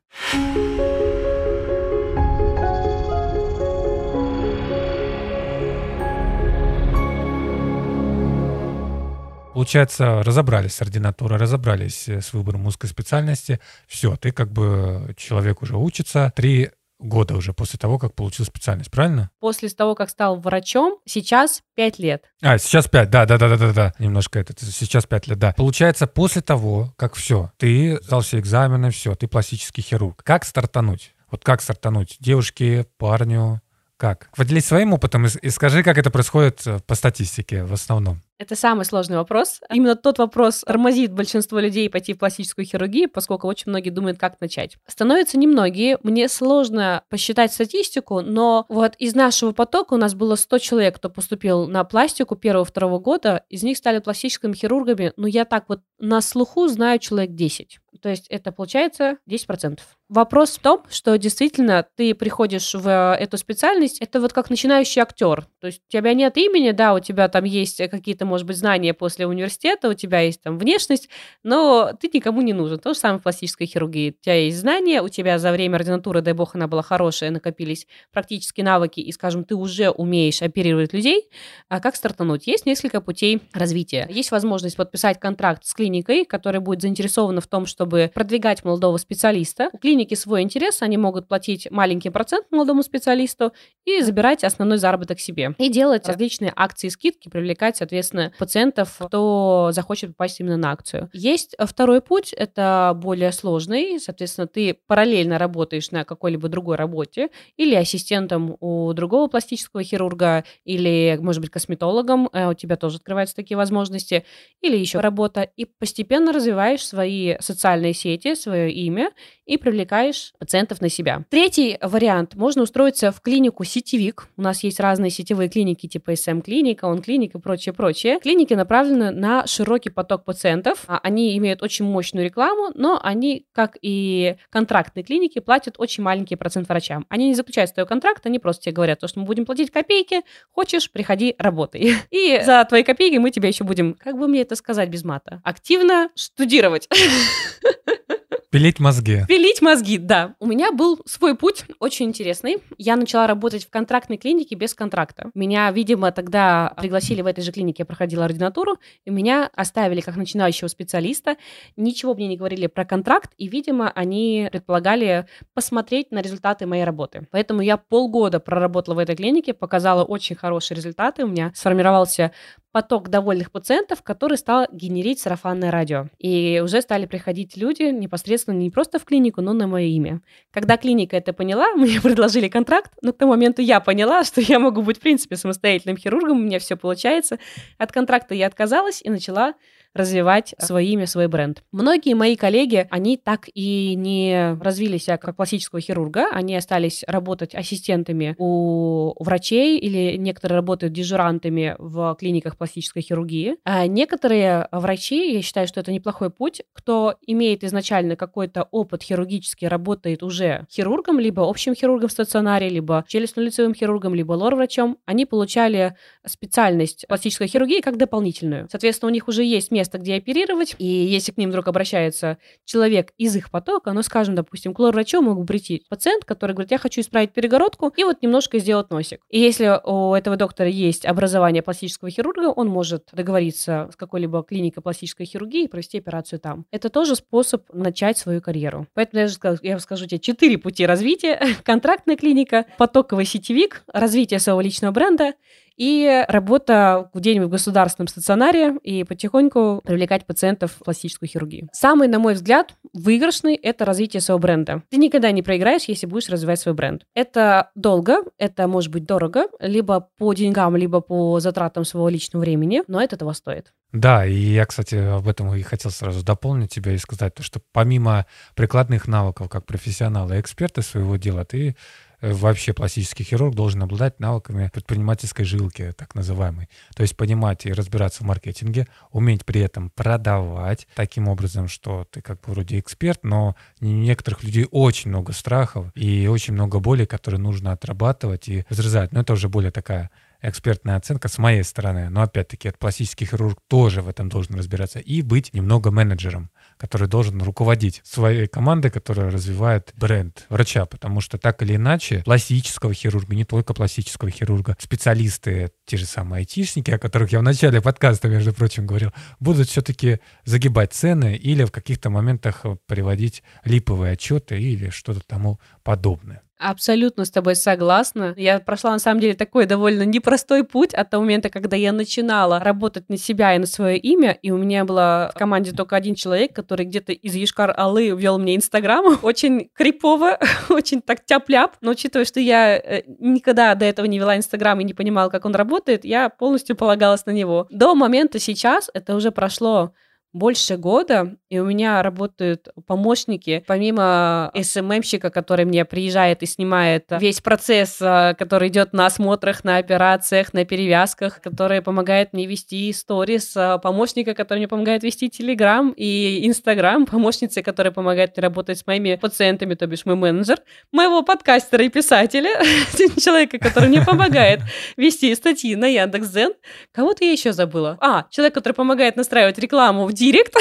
Получается, 9.58 10.22
разобрались 10.22 10.74
с 10.74 10.82
ординатурой, 10.82 11.36
разобрались 11.36 12.08
э, 12.08 12.20
с 12.20 12.32
выбором 12.32 12.64
узкой 12.68 12.86
специальности. 12.86 13.58
Все, 13.88 14.14
ты 14.14 14.30
как 14.30 14.52
бы 14.52 15.12
человек 15.16 15.62
уже 15.62 15.76
учится. 15.76 16.32
Три 16.36 16.70
года 17.00 17.34
уже 17.34 17.52
после 17.52 17.76
того, 17.76 17.98
как 17.98 18.14
получил 18.14 18.44
специальность, 18.44 18.88
правильно? 18.92 19.30
После 19.40 19.68
того, 19.70 19.96
как 19.96 20.10
стал 20.10 20.38
врачом, 20.38 21.00
сейчас 21.06 21.62
пять 21.74 21.98
лет. 21.98 22.22
А, 22.40 22.56
сейчас 22.58 22.86
пять, 22.86 23.10
да, 23.10 23.26
да, 23.26 23.36
да, 23.36 23.48
да, 23.48 23.56
да, 23.56 23.72
да. 23.72 23.94
Немножко 23.98 24.38
это, 24.38 24.54
сейчас 24.64 25.06
пять 25.06 25.26
лет, 25.26 25.40
да. 25.40 25.54
Получается, 25.56 26.06
после 26.06 26.40
того, 26.40 26.94
как 26.96 27.16
все, 27.16 27.50
ты 27.56 27.98
сдал 28.04 28.20
все 28.20 28.38
экзамены, 28.38 28.92
все, 28.92 29.16
ты 29.16 29.26
пластический 29.26 29.82
хирург. 29.82 30.22
Как 30.22 30.44
стартануть? 30.44 31.16
Вот 31.32 31.42
как 31.42 31.62
стартануть? 31.62 32.16
Девушке, 32.20 32.86
парню, 32.96 33.60
Как? 33.96 34.30
Поделись 34.36 34.66
своим 34.66 34.92
опытом 34.92 35.26
и, 35.26 35.30
и 35.42 35.50
скажи, 35.50 35.82
как 35.82 35.98
это 35.98 36.12
происходит 36.12 36.64
э, 36.64 36.78
по 36.86 36.94
статистике 36.94 37.64
в 37.64 37.72
основном. 37.72 38.22
Это 38.38 38.54
самый 38.54 38.84
сложный 38.84 39.16
вопрос. 39.16 39.60
Именно 39.68 39.96
тот 39.96 40.18
вопрос 40.18 40.60
тормозит 40.60 41.12
большинство 41.12 41.58
людей 41.58 41.90
пойти 41.90 42.14
в 42.14 42.18
пластическую 42.18 42.64
хирургию, 42.64 43.10
поскольку 43.10 43.48
очень 43.48 43.70
многие 43.70 43.90
думают, 43.90 44.16
как 44.18 44.40
начать. 44.40 44.76
Становятся 44.86 45.38
немногие. 45.38 45.98
Мне 46.04 46.28
сложно 46.28 47.02
посчитать 47.08 47.52
статистику, 47.52 48.20
но 48.20 48.64
вот 48.68 48.94
из 48.98 49.16
нашего 49.16 49.50
потока 49.50 49.94
у 49.94 49.96
нас 49.96 50.14
было 50.14 50.36
100 50.36 50.58
человек, 50.58 50.96
кто 50.96 51.10
поступил 51.10 51.66
на 51.66 51.82
пластику 51.82 52.36
первого-второго 52.36 53.00
года. 53.00 53.44
Из 53.48 53.64
них 53.64 53.76
стали 53.76 53.98
пластическими 53.98 54.54
хирургами. 54.54 55.12
Но 55.16 55.26
я 55.26 55.44
так 55.44 55.64
вот 55.68 55.80
на 55.98 56.20
слуху 56.20 56.68
знаю 56.68 57.00
человек 57.00 57.32
10. 57.32 57.80
То 58.00 58.08
есть 58.08 58.26
это 58.28 58.52
получается 58.52 59.16
10%. 59.28 59.80
Вопрос 60.08 60.56
в 60.56 60.60
том, 60.60 60.82
что 60.88 61.16
действительно 61.18 61.86
ты 61.96 62.14
приходишь 62.14 62.74
в 62.74 63.14
эту 63.14 63.36
специальность, 63.36 63.98
это 64.00 64.20
вот 64.20 64.32
как 64.32 64.50
начинающий 64.50 65.02
актер. 65.02 65.46
То 65.60 65.66
есть 65.66 65.82
у 65.88 65.90
тебя 65.90 66.14
нет 66.14 66.36
имени, 66.36 66.70
да, 66.70 66.94
у 66.94 67.00
тебя 67.00 67.28
там 67.28 67.44
есть 67.44 67.78
какие-то, 67.90 68.24
может 68.28 68.46
быть, 68.46 68.56
знания 68.56 68.94
после 68.94 69.26
университета, 69.26 69.88
у 69.88 69.94
тебя 69.94 70.20
есть 70.20 70.42
там 70.42 70.58
внешность, 70.58 71.08
но 71.42 71.92
ты 72.00 72.08
никому 72.12 72.42
не 72.42 72.52
нужен. 72.52 72.78
То 72.78 72.94
же 72.94 72.98
самое 73.00 73.18
в 73.18 73.22
пластической 73.22 73.66
хирургии. 73.66 74.10
У 74.10 74.24
тебя 74.24 74.34
есть 74.34 74.58
знания, 74.58 75.02
у 75.02 75.08
тебя 75.08 75.38
за 75.38 75.50
время 75.50 75.76
ординатуры, 75.76 76.20
дай 76.20 76.34
бог, 76.34 76.54
она 76.54 76.68
была 76.68 76.82
хорошая, 76.82 77.30
накопились 77.30 77.86
практические 78.12 78.64
навыки, 78.64 79.00
и, 79.00 79.10
скажем, 79.12 79.44
ты 79.44 79.54
уже 79.54 79.90
умеешь 79.90 80.42
оперировать 80.42 80.92
людей. 80.92 81.28
А 81.68 81.80
как 81.80 81.96
стартануть? 81.96 82.46
Есть 82.46 82.66
несколько 82.66 83.00
путей 83.00 83.40
развития. 83.52 84.06
Есть 84.10 84.30
возможность 84.30 84.76
подписать 84.76 85.18
контракт 85.18 85.64
с 85.64 85.74
клиникой, 85.74 86.24
которая 86.24 86.60
будет 86.60 86.82
заинтересована 86.82 87.40
в 87.40 87.46
том, 87.46 87.66
чтобы 87.66 88.10
продвигать 88.14 88.64
молодого 88.64 88.96
специалиста. 88.98 89.70
У 89.72 89.78
клиники 89.78 90.14
свой 90.14 90.42
интерес, 90.42 90.82
они 90.82 90.96
могут 90.96 91.28
платить 91.28 91.70
маленький 91.70 92.10
процент 92.10 92.46
молодому 92.50 92.82
специалисту 92.82 93.52
и 93.84 94.02
забирать 94.02 94.44
основной 94.44 94.78
заработок 94.78 95.20
себе. 95.20 95.54
И 95.58 95.68
делать 95.68 96.06
различные 96.08 96.52
акции, 96.54 96.88
скидки, 96.88 97.28
привлекать, 97.28 97.76
соответственно, 97.76 98.17
пациентов, 98.38 98.96
кто 98.98 99.70
захочет 99.72 100.10
попасть 100.10 100.40
именно 100.40 100.56
на 100.56 100.72
акцию. 100.72 101.10
Есть 101.12 101.56
второй 101.58 102.00
путь, 102.00 102.32
это 102.32 102.92
более 102.96 103.32
сложный, 103.32 103.98
соответственно, 104.00 104.46
ты 104.46 104.76
параллельно 104.86 105.38
работаешь 105.38 105.90
на 105.90 106.04
какой-либо 106.04 106.48
другой 106.48 106.76
работе 106.76 107.28
или 107.56 107.74
ассистентом 107.74 108.56
у 108.60 108.92
другого 108.92 109.28
пластического 109.28 109.82
хирурга, 109.82 110.44
или, 110.64 111.18
может 111.20 111.40
быть, 111.40 111.50
косметологом, 111.50 112.28
э, 112.32 112.48
у 112.48 112.54
тебя 112.54 112.76
тоже 112.76 112.96
открываются 112.96 113.36
такие 113.36 113.56
возможности, 113.56 114.24
или 114.60 114.76
еще 114.76 115.00
работа, 115.00 115.42
и 115.42 115.64
постепенно 115.64 116.32
развиваешь 116.32 116.84
свои 116.84 117.36
социальные 117.40 117.94
сети, 117.94 118.34
свое 118.34 118.70
имя 118.72 119.10
и 119.48 119.56
привлекаешь 119.56 120.34
пациентов 120.38 120.80
на 120.82 120.90
себя. 120.90 121.24
Третий 121.30 121.78
вариант. 121.80 122.34
Можно 122.34 122.62
устроиться 122.62 123.10
в 123.10 123.20
клинику 123.22 123.64
сетевик. 123.64 124.28
У 124.36 124.42
нас 124.42 124.62
есть 124.62 124.78
разные 124.78 125.10
сетевые 125.10 125.48
клиники, 125.48 125.88
типа 125.88 126.10
SM-клиника, 126.12 126.84
он-клиник 126.84 127.34
и 127.34 127.38
прочее, 127.38 127.72
прочее. 127.72 128.20
Клиники 128.20 128.52
направлены 128.52 129.10
на 129.10 129.46
широкий 129.46 129.88
поток 129.88 130.24
пациентов. 130.24 130.84
А 130.86 131.00
они 131.02 131.36
имеют 131.38 131.62
очень 131.62 131.86
мощную 131.86 132.26
рекламу, 132.26 132.70
но 132.74 133.00
они, 133.02 133.46
как 133.52 133.78
и 133.80 134.36
контрактные 134.50 135.02
клиники, 135.02 135.38
платят 135.38 135.76
очень 135.78 136.02
маленький 136.02 136.36
процент 136.36 136.68
врачам. 136.68 137.06
Они 137.08 137.28
не 137.28 137.34
заключают 137.34 137.70
с 137.70 137.72
тобой 137.72 137.88
контракт, 137.88 138.26
они 138.26 138.38
просто 138.38 138.64
тебе 138.64 138.74
говорят, 138.74 139.00
то, 139.00 139.08
что 139.08 139.20
мы 139.20 139.24
будем 139.24 139.46
платить 139.46 139.70
копейки, 139.70 140.20
хочешь, 140.52 140.90
приходи, 140.90 141.34
работай. 141.38 141.94
И 142.10 142.42
за 142.44 142.64
твои 142.68 142.82
копейки 142.82 143.16
мы 143.16 143.30
тебя 143.30 143.48
еще 143.48 143.64
будем, 143.64 143.94
как 143.94 144.18
бы 144.18 144.28
мне 144.28 144.42
это 144.42 144.56
сказать 144.56 144.90
без 144.90 145.04
мата, 145.04 145.40
активно 145.42 146.10
штудировать. 146.14 146.86
Пилить 148.50 148.80
мозги. 148.80 149.24
Пилить 149.28 149.60
мозги, 149.60 149.98
да. 149.98 150.34
У 150.40 150.46
меня 150.46 150.72
был 150.72 151.02
свой 151.04 151.36
путь, 151.36 151.66
очень 151.80 152.06
интересный. 152.06 152.62
Я 152.78 152.96
начала 152.96 153.26
работать 153.26 153.66
в 153.66 153.70
контрактной 153.70 154.16
клинике 154.16 154.54
без 154.54 154.72
контракта. 154.72 155.30
Меня, 155.34 155.70
видимо, 155.70 156.12
тогда 156.12 156.72
пригласили 156.78 157.20
в 157.20 157.26
этой 157.26 157.44
же 157.44 157.52
клинике, 157.52 157.82
я 157.82 157.84
проходила 157.84 158.24
ординатуру, 158.24 158.78
и 159.04 159.10
меня 159.10 159.50
оставили 159.54 160.00
как 160.00 160.16
начинающего 160.16 160.68
специалиста. 160.68 161.36
Ничего 161.76 162.14
мне 162.14 162.26
не 162.26 162.38
говорили 162.38 162.68
про 162.68 162.86
контракт, 162.86 163.32
и, 163.36 163.48
видимо, 163.48 163.90
они 163.90 164.48
предполагали 164.50 165.26
посмотреть 165.52 166.10
на 166.10 166.22
результаты 166.22 166.64
моей 166.64 166.84
работы. 166.84 167.28
Поэтому 167.30 167.60
я 167.60 167.76
полгода 167.76 168.40
проработала 168.40 168.94
в 168.94 168.98
этой 168.98 169.14
клинике, 169.14 169.52
показала 169.52 170.04
очень 170.04 170.36
хорошие 170.36 170.74
результаты. 170.74 171.24
У 171.24 171.28
меня 171.28 171.52
сформировался 171.54 172.32
поток 172.72 173.08
довольных 173.08 173.50
пациентов, 173.50 174.02
который 174.02 174.36
стал 174.36 174.66
генерить 174.70 175.20
сарафанное 175.20 175.70
радио. 175.70 176.08
И 176.18 176.60
уже 176.62 176.82
стали 176.82 177.06
приходить 177.06 177.56
люди 177.56 177.84
непосредственно 177.84 178.56
не 178.56 178.70
просто 178.70 178.98
в 178.98 179.04
клинику, 179.04 179.40
но 179.40 179.52
на 179.52 179.66
мое 179.66 179.86
имя. 179.86 180.20
Когда 180.50 180.76
клиника 180.76 181.16
это 181.16 181.32
поняла, 181.32 181.72
мне 181.76 182.00
предложили 182.00 182.48
контракт, 182.48 182.92
но 183.02 183.12
к 183.12 183.18
тому 183.18 183.32
моменту 183.32 183.62
я 183.62 183.80
поняла, 183.80 184.24
что 184.24 184.40
я 184.40 184.58
могу 184.58 184.82
быть, 184.82 184.98
в 184.98 185.00
принципе, 185.00 185.36
самостоятельным 185.36 185.96
хирургом, 185.96 186.38
у 186.38 186.42
меня 186.42 186.58
все 186.58 186.76
получается. 186.76 187.38
От 187.78 187.92
контракта 187.92 188.34
я 188.34 188.46
отказалась 188.46 189.00
и 189.02 189.10
начала 189.10 189.54
развивать 189.94 190.54
свое 190.58 190.88
имя, 190.88 191.06
свой 191.06 191.28
бренд. 191.28 191.62
Многие 191.72 192.14
мои 192.14 192.36
коллеги, 192.36 192.86
они 192.90 193.16
так 193.16 193.48
и 193.52 193.94
не 193.96 194.56
развили 194.60 194.98
себя 194.98 195.16
как 195.16 195.36
классического 195.36 195.80
хирурга, 195.80 196.28
они 196.32 196.56
остались 196.56 197.04
работать 197.06 197.54
ассистентами 197.54 198.34
у 198.38 199.14
врачей 199.22 199.78
или 199.78 200.16
некоторые 200.16 200.56
работают 200.56 200.92
дежурантами 200.92 201.76
в 201.78 202.16
клиниках 202.18 202.56
пластической 202.56 203.02
хирургии. 203.02 203.56
А 203.64 203.86
некоторые 203.86 204.68
врачи, 204.72 205.34
я 205.34 205.42
считаю, 205.42 205.66
что 205.66 205.80
это 205.80 205.92
неплохой 205.92 206.30
путь, 206.30 206.62
кто 206.72 207.14
имеет 207.26 207.64
изначально 207.64 208.16
какой-то 208.16 208.68
опыт 208.70 209.02
хирургический, 209.02 209.68
работает 209.68 210.22
уже 210.22 210.66
хирургом, 210.70 211.18
либо 211.18 211.48
общим 211.48 211.74
хирургом 211.74 212.08
в 212.08 212.12
стационаре, 212.12 212.68
либо 212.68 213.04
челюстно-лицевым 213.08 213.74
хирургом, 213.74 214.14
либо 214.14 214.32
лор-врачом, 214.32 214.98
они 215.06 215.26
получали 215.26 215.96
специальность 216.26 217.06
пластической 217.08 217.48
хирургии 217.48 217.80
как 217.80 217.96
дополнительную. 217.96 218.68
Соответственно, 218.70 219.10
у 219.10 219.12
них 219.12 219.28
уже 219.28 219.44
есть 219.44 219.70
место, 219.78 219.98
где 219.98 220.16
оперировать, 220.16 220.74
и 220.78 220.84
если 220.84 221.32
к 221.32 221.36
ним 221.38 221.50
вдруг 221.50 221.68
обращается 221.68 222.38
человек 222.64 223.12
из 223.16 223.36
их 223.36 223.50
потока, 223.50 223.92
ну, 223.92 224.02
скажем, 224.02 224.34
допустим, 224.34 224.74
к 224.74 224.78
лор-врачу 224.80 225.22
могут 225.22 225.46
прийти 225.46 225.84
пациент, 225.88 226.24
который 226.24 226.52
говорит, 226.52 226.72
я 226.72 226.78
хочу 226.78 227.00
исправить 227.00 227.32
перегородку 227.32 227.92
и 227.96 228.04
вот 228.04 228.22
немножко 228.22 228.58
сделать 228.58 228.90
носик. 228.90 229.20
И 229.28 229.38
если 229.38 229.80
у 229.84 230.14
этого 230.14 230.36
доктора 230.36 230.68
есть 230.68 231.06
образование 231.06 231.62
пластического 231.62 232.10
хирурга, 232.10 232.48
он 232.48 232.68
может 232.68 233.08
договориться 233.12 233.88
с 233.92 233.96
какой-либо 233.96 234.42
клиникой 234.42 234.82
пластической 234.82 235.26
хирургии 235.26 235.64
и 235.64 235.68
провести 235.68 235.98
операцию 235.98 236.40
там. 236.40 236.64
Это 236.70 236.88
тоже 236.88 237.14
способ 237.14 237.62
начать 237.72 238.18
свою 238.18 238.40
карьеру. 238.40 238.86
Поэтому 238.94 239.22
я, 239.22 239.28
же 239.28 239.38
я 239.62 239.78
скажу 239.78 240.06
тебе 240.06 240.18
четыре 240.18 240.58
пути 240.58 240.86
развития. 240.86 241.40
Контрактная 241.64 242.16
клиника, 242.16 242.66
потоковый 242.78 243.24
сетевик, 243.24 243.84
развитие 243.92 244.40
своего 244.40 244.60
личного 244.60 244.92
бренда 244.92 245.34
и 245.78 246.24
работа 246.28 247.08
где-нибудь 247.14 247.48
в 247.48 247.52
государственном 247.52 248.08
стационаре 248.08 248.76
и 248.82 249.04
потихоньку 249.04 249.80
привлекать 249.84 250.26
пациентов 250.26 250.72
в 250.72 250.84
пластическую 250.84 251.28
хирургию. 251.28 251.68
Самый, 251.72 252.08
на 252.08 252.18
мой 252.18 252.34
взгляд, 252.34 252.74
выигрышный– 252.92 253.54
это 253.62 253.84
развитие 253.84 254.20
своего 254.20 254.40
бренда. 254.40 254.82
Ты 254.90 254.96
никогда 254.96 255.30
не 255.30 255.42
проиграешь, 255.42 255.84
если 255.84 256.06
будешь 256.06 256.28
развивать 256.28 256.60
свой 256.60 256.74
бренд. 256.74 257.06
Это 257.14 257.70
долго, 257.74 258.24
это 258.36 258.66
может 258.66 258.90
быть 258.92 259.06
дорого, 259.06 259.46
либо 259.60 260.08
по 260.18 260.34
деньгам, 260.34 260.76
либо 260.76 261.00
по 261.00 261.38
затратам 261.40 261.84
своего 261.84 262.08
личного 262.08 262.42
времени, 262.42 262.82
но 262.88 263.00
это 263.00 263.16
того 263.16 263.32
стоит. 263.32 263.72
Да, 263.92 264.26
и 264.26 264.34
я, 264.34 264.66
кстати, 264.66 264.96
об 264.96 265.26
этом 265.28 265.54
и 265.54 265.62
хотел 265.62 265.90
сразу 265.90 266.22
дополнить 266.22 266.70
тебя 266.72 266.92
и 266.92 266.98
сказать, 266.98 267.34
то, 267.34 267.42
что 267.42 267.60
помимо 267.72 268.26
прикладных 268.54 269.08
навыков 269.08 269.48
как 269.48 269.64
профессионала 269.64 270.34
и 270.34 270.40
эксперта 270.40 270.82
своего 270.82 271.16
дела, 271.16 271.44
ты 271.44 271.74
вообще 272.20 272.72
пластический 272.72 273.24
хирург 273.24 273.54
должен 273.54 273.82
обладать 273.82 274.20
навыками 274.20 274.70
предпринимательской 274.72 275.44
жилки, 275.44 275.92
так 275.96 276.14
называемой. 276.14 276.68
То 276.94 277.02
есть 277.02 277.16
понимать 277.16 277.66
и 277.66 277.72
разбираться 277.72 278.22
в 278.22 278.26
маркетинге, 278.26 278.88
уметь 279.10 279.44
при 279.44 279.60
этом 279.60 279.90
продавать 279.90 280.86
таким 280.94 281.28
образом, 281.28 281.68
что 281.68 282.06
ты 282.10 282.20
как 282.20 282.40
бы 282.40 282.52
вроде 282.52 282.78
эксперт, 282.78 283.24
но 283.24 283.56
у 283.80 283.84
некоторых 283.84 284.42
людей 284.42 284.66
очень 284.70 285.10
много 285.10 285.32
страхов 285.32 285.86
и 285.94 286.26
очень 286.26 286.54
много 286.54 286.80
боли, 286.80 287.04
которые 287.04 287.40
нужно 287.40 287.72
отрабатывать 287.72 288.48
и 288.48 288.64
разрезать. 288.68 289.12
Но 289.12 289.20
это 289.20 289.32
уже 289.32 289.48
более 289.48 289.70
такая 289.70 290.10
экспертная 290.40 290.96
оценка 290.96 291.28
с 291.28 291.38
моей 291.38 291.64
стороны. 291.64 292.10
Но 292.10 292.22
опять-таки, 292.22 292.68
этот 292.68 292.80
пластический 292.80 293.26
хирург 293.26 293.58
тоже 293.68 294.02
в 294.02 294.08
этом 294.08 294.28
должен 294.28 294.54
разбираться 294.54 294.98
и 294.98 295.22
быть 295.22 295.52
немного 295.52 295.90
менеджером, 295.90 296.50
который 296.78 297.08
должен 297.08 297.42
руководить 297.42 298.00
своей 298.04 298.46
командой, 298.46 298.90
которая 298.90 299.30
развивает 299.30 299.92
бренд 299.96 300.46
врача, 300.48 300.86
потому 300.86 301.20
что 301.20 301.36
так 301.36 301.62
или 301.62 301.76
иначе 301.76 302.22
пластического 302.24 302.94
хирурга, 302.94 303.34
не 303.34 303.44
только 303.44 303.74
пластического 303.74 304.30
хирурга, 304.30 304.76
специалисты, 304.78 305.70
те 305.84 305.96
же 305.96 306.06
самые 306.06 306.40
айтишники, 306.40 306.90
о 306.90 306.98
которых 306.98 307.32
я 307.32 307.40
в 307.40 307.42
начале 307.42 307.82
подкаста, 307.82 308.28
между 308.28 308.54
прочим, 308.54 308.86
говорил, 308.86 309.12
будут 309.40 309.68
все-таки 309.68 310.20
загибать 310.44 310.92
цены 310.92 311.36
или 311.36 311.64
в 311.64 311.72
каких-то 311.72 312.10
моментах 312.10 312.64
приводить 312.86 313.42
липовые 313.64 314.12
отчеты 314.12 314.60
или 314.60 314.90
что-то 314.90 315.20
тому 315.20 315.60
подобное. 315.82 316.42
Абсолютно 316.58 317.24
с 317.24 317.30
тобой 317.30 317.54
согласна. 317.54 318.34
Я 318.36 318.58
прошла, 318.58 318.90
на 318.90 318.98
самом 318.98 319.20
деле, 319.20 319.34
такой 319.34 319.66
довольно 319.66 320.02
непростой 320.02 320.64
путь 320.64 320.92
от 320.92 321.08
того 321.08 321.22
момента, 321.22 321.50
когда 321.50 321.76
я 321.76 321.92
начинала 321.92 322.58
работать 322.58 323.08
на 323.08 323.16
себя 323.16 323.54
и 323.54 323.58
на 323.58 323.66
свое 323.66 323.96
имя, 323.96 324.32
и 324.42 324.50
у 324.50 324.56
меня 324.58 324.84
была 324.84 325.30
в 325.32 325.38
команде 325.38 325.70
только 325.70 325.94
один 325.94 326.16
человек, 326.16 326.52
который 326.52 326.84
где-то 326.84 327.12
из 327.12 327.36
Ешкар-Алы 327.36 328.08
ввел 328.08 328.38
мне 328.38 328.56
Инстаграм. 328.56 329.04
Очень 329.22 329.70
крипово, 329.72 330.38
очень 330.68 331.00
так 331.00 331.24
тяп-ляп. 331.24 331.76
Но 331.80 331.92
учитывая, 331.92 332.24
что 332.24 332.40
я 332.40 332.76
э, 332.76 333.02
никогда 333.20 333.76
до 333.76 333.84
этого 333.84 334.06
не 334.06 334.18
вела 334.18 334.36
Инстаграм 334.36 334.80
и 334.80 334.84
не 334.84 334.94
понимала, 334.94 335.30
как 335.30 335.44
он 335.44 335.54
работает, 335.54 336.04
я 336.04 336.28
полностью 336.28 336.74
полагалась 336.74 337.24
на 337.24 337.30
него. 337.30 337.68
До 337.70 337.94
момента 337.94 338.40
сейчас, 338.40 338.90
это 338.92 339.14
уже 339.14 339.30
прошло 339.30 339.92
больше 340.32 340.76
года, 340.76 341.36
и 341.48 341.58
у 341.58 341.64
меня 341.64 342.02
работают 342.02 342.68
помощники, 342.86 343.64
помимо 343.66 344.52
СММщика, 344.54 345.30
который 345.30 345.64
мне 345.64 345.84
приезжает 345.84 346.42
и 346.42 346.46
снимает 346.46 347.06
весь 347.18 347.40
процесс, 347.40 347.98
а, 348.00 348.34
который 348.34 348.68
идет 348.68 348.92
на 348.92 349.06
осмотрах, 349.06 349.64
на 349.64 349.78
операциях, 349.78 350.52
на 350.52 350.64
перевязках, 350.64 351.40
который 351.40 351.80
помогает 351.80 352.32
мне 352.32 352.46
вести 352.46 352.92
сторис, 352.92 353.54
а, 353.56 353.78
помощника, 353.78 354.34
который 354.34 354.58
мне 354.58 354.68
помогает 354.68 355.02
вести 355.02 355.30
Телеграм 355.30 355.94
и 355.96 356.46
Инстаграм, 356.46 357.06
помощницы, 357.06 357.62
которая 357.62 357.92
помогает 357.92 358.36
мне 358.36 358.42
работать 358.42 358.78
с 358.78 358.86
моими 358.86 359.14
пациентами, 359.16 359.74
то 359.74 359.86
бишь 359.86 360.04
мой 360.04 360.16
менеджер, 360.16 360.58
моего 360.92 361.22
подкастера 361.22 361.84
и 361.84 361.88
писателя, 361.88 362.50
человека, 363.16 363.58
который 363.58 363.88
мне 363.88 364.02
помогает 364.02 364.60
вести 364.96 365.34
статьи 365.34 365.74
на 365.74 365.86
Яндекс.Зен. 365.86 366.52
Кого-то 366.92 367.24
я 367.24 367.32
еще 367.32 367.52
забыла. 367.52 367.96
А, 368.00 368.26
человек, 368.30 368.54
который 368.54 368.74
помогает 368.74 369.16
настраивать 369.16 369.58
рекламу 369.58 370.06
в 370.06 370.17
директ. 370.18 370.54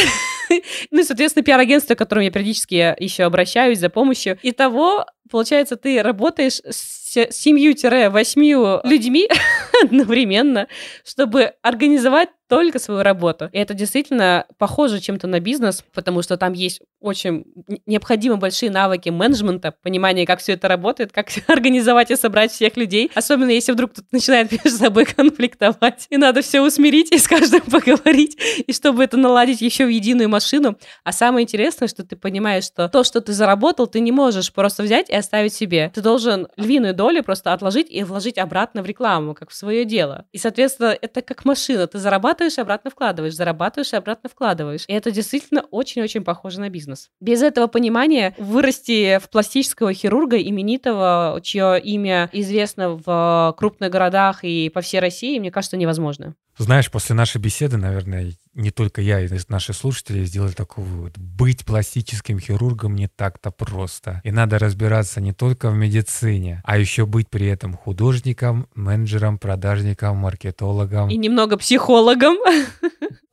ну 0.91 1.02
и, 1.02 1.04
соответственно, 1.04 1.43
пиар-агентство, 1.43 1.96
к 1.96 1.98
которому 1.98 2.24
я 2.24 2.32
периодически 2.32 2.96
еще 3.00 3.24
обращаюсь 3.24 3.80
за 3.80 3.89
помощью. 3.89 4.38
Итого, 4.43 5.06
получается, 5.30 5.76
ты 5.76 6.02
работаешь 6.02 6.62
с 6.70 7.16
7-8 7.16 8.82
людьми 8.84 9.30
одновременно, 9.84 10.68
чтобы 11.04 11.54
организовать 11.62 12.30
только 12.48 12.80
свою 12.80 13.04
работу. 13.04 13.50
И 13.52 13.58
это 13.58 13.74
действительно 13.74 14.46
похоже 14.58 15.00
чем-то 15.00 15.28
на 15.28 15.40
бизнес, 15.40 15.84
потому 15.94 16.22
что 16.22 16.38
там 16.38 16.54
есть 16.54 16.82
очень 17.00 17.46
необходимы 17.86 18.38
большие 18.38 18.72
навыки 18.72 19.10
менеджмента, 19.10 19.74
понимание, 19.84 20.26
как 20.26 20.40
все 20.40 20.54
это 20.54 20.68
работает, 20.68 21.12
как 21.12 21.28
организовать 21.48 22.10
и 22.12 22.16
собрать 22.16 22.52
всех 22.52 22.78
людей. 22.78 23.12
Особенно 23.13 23.50
если 23.50 23.74
вдруг 23.74 23.92
кто-то 23.92 24.08
начинает 24.12 24.52
между 24.52 24.70
собой 24.70 25.06
конфликтовать. 25.18 26.08
И 26.10 26.18
надо 26.18 26.42
все 26.42 26.62
усмирить 26.62 27.12
и 27.12 27.18
с 27.18 27.28
каждым 27.28 27.62
поговорить, 27.62 28.38
и 28.66 28.72
чтобы 28.74 29.04
это 29.04 29.18
наладить 29.18 29.62
еще 29.62 29.86
в 29.86 29.90
единую 29.90 30.30
машину. 30.30 30.78
А 31.04 31.12
самое 31.12 31.44
интересное, 31.44 31.88
что 31.88 32.04
ты 32.06 32.16
понимаешь, 32.16 32.66
что 32.66 32.88
то, 32.88 33.04
что 33.04 33.20
ты 33.22 33.34
заработал, 33.34 33.88
ты 33.88 34.00
не 34.00 34.12
можешь 34.12 34.54
просто 34.54 34.84
взять 34.84 35.10
и 35.10 35.13
оставить 35.17 35.53
себе. 35.53 35.91
Ты 35.93 36.01
должен 36.01 36.47
львиную 36.58 36.93
долю 36.93 37.23
просто 37.23 37.53
отложить 37.53 37.88
и 37.89 38.03
вложить 38.03 38.38
обратно 38.38 38.82
в 38.82 38.86
рекламу, 38.86 39.34
как 39.34 39.49
в 39.49 39.56
свое 39.56 39.86
дело. 39.86 40.25
И, 40.32 40.38
соответственно, 40.38 40.97
это 40.99 41.21
как 41.21 41.45
машина. 41.45 41.88
Ты 41.88 41.99
зарабатываешь 41.99 42.58
и 42.58 42.62
обратно 42.62 42.89
вкладываешь, 42.89 43.36
зарабатываешь 43.36 43.93
и 43.93 43.95
обратно 43.95 44.30
вкладываешь. 44.30 44.86
И 44.88 44.93
это 44.93 45.12
действительно 45.12 45.62
очень-очень 45.71 46.23
похоже 46.23 46.60
на 46.60 46.69
бизнес. 46.69 47.10
Без 47.19 47.41
этого 47.41 47.67
понимания 47.67 48.36
вырасти 48.38 49.19
в 49.19 49.30
пластического 49.30 49.93
хирурга 49.93 50.38
именитого, 50.38 51.39
чье 51.43 51.80
имя 51.80 52.30
известно 52.32 52.99
в 53.06 53.56
крупных 53.58 53.91
городах 53.91 54.43
и 54.43 54.69
по 54.69 54.82
всей 54.82 54.99
России, 54.99 55.39
мне 55.39 55.51
кажется, 55.51 55.77
невозможно. 55.77 56.36
Знаешь, 56.58 56.89
после 56.89 57.13
нашей 57.13 57.39
беседы, 57.39 57.77
наверное, 57.77 58.32
не 58.58 58.72
только 58.72 59.02
я 59.02 59.22
и 59.22 59.30
наши 59.50 59.72
слушатели 59.72 60.26
сделали 60.26 60.52
такой 60.52 60.84
вывод. 60.84 61.17
Быть 61.17 61.63
пластическим 61.63 62.39
хирургом 62.39 62.96
не 62.96 63.08
так-то 63.08 63.52
просто. 63.52 64.20
И 64.24 64.32
надо 64.32 64.58
разбираться 64.58 65.22
не 65.22 65.32
только 65.32 65.70
в 65.70 65.76
медицине, 65.76 66.62
а 66.65 66.78
еще 66.78 67.06
быть 67.06 67.30
при 67.30 67.48
этом 67.48 67.74
художником, 67.74 68.67
менеджером, 68.74 69.38
продажником, 69.38 70.17
маркетологом. 70.17 71.10
И 71.10 71.17
немного 71.17 71.58
психологом. 71.58 72.36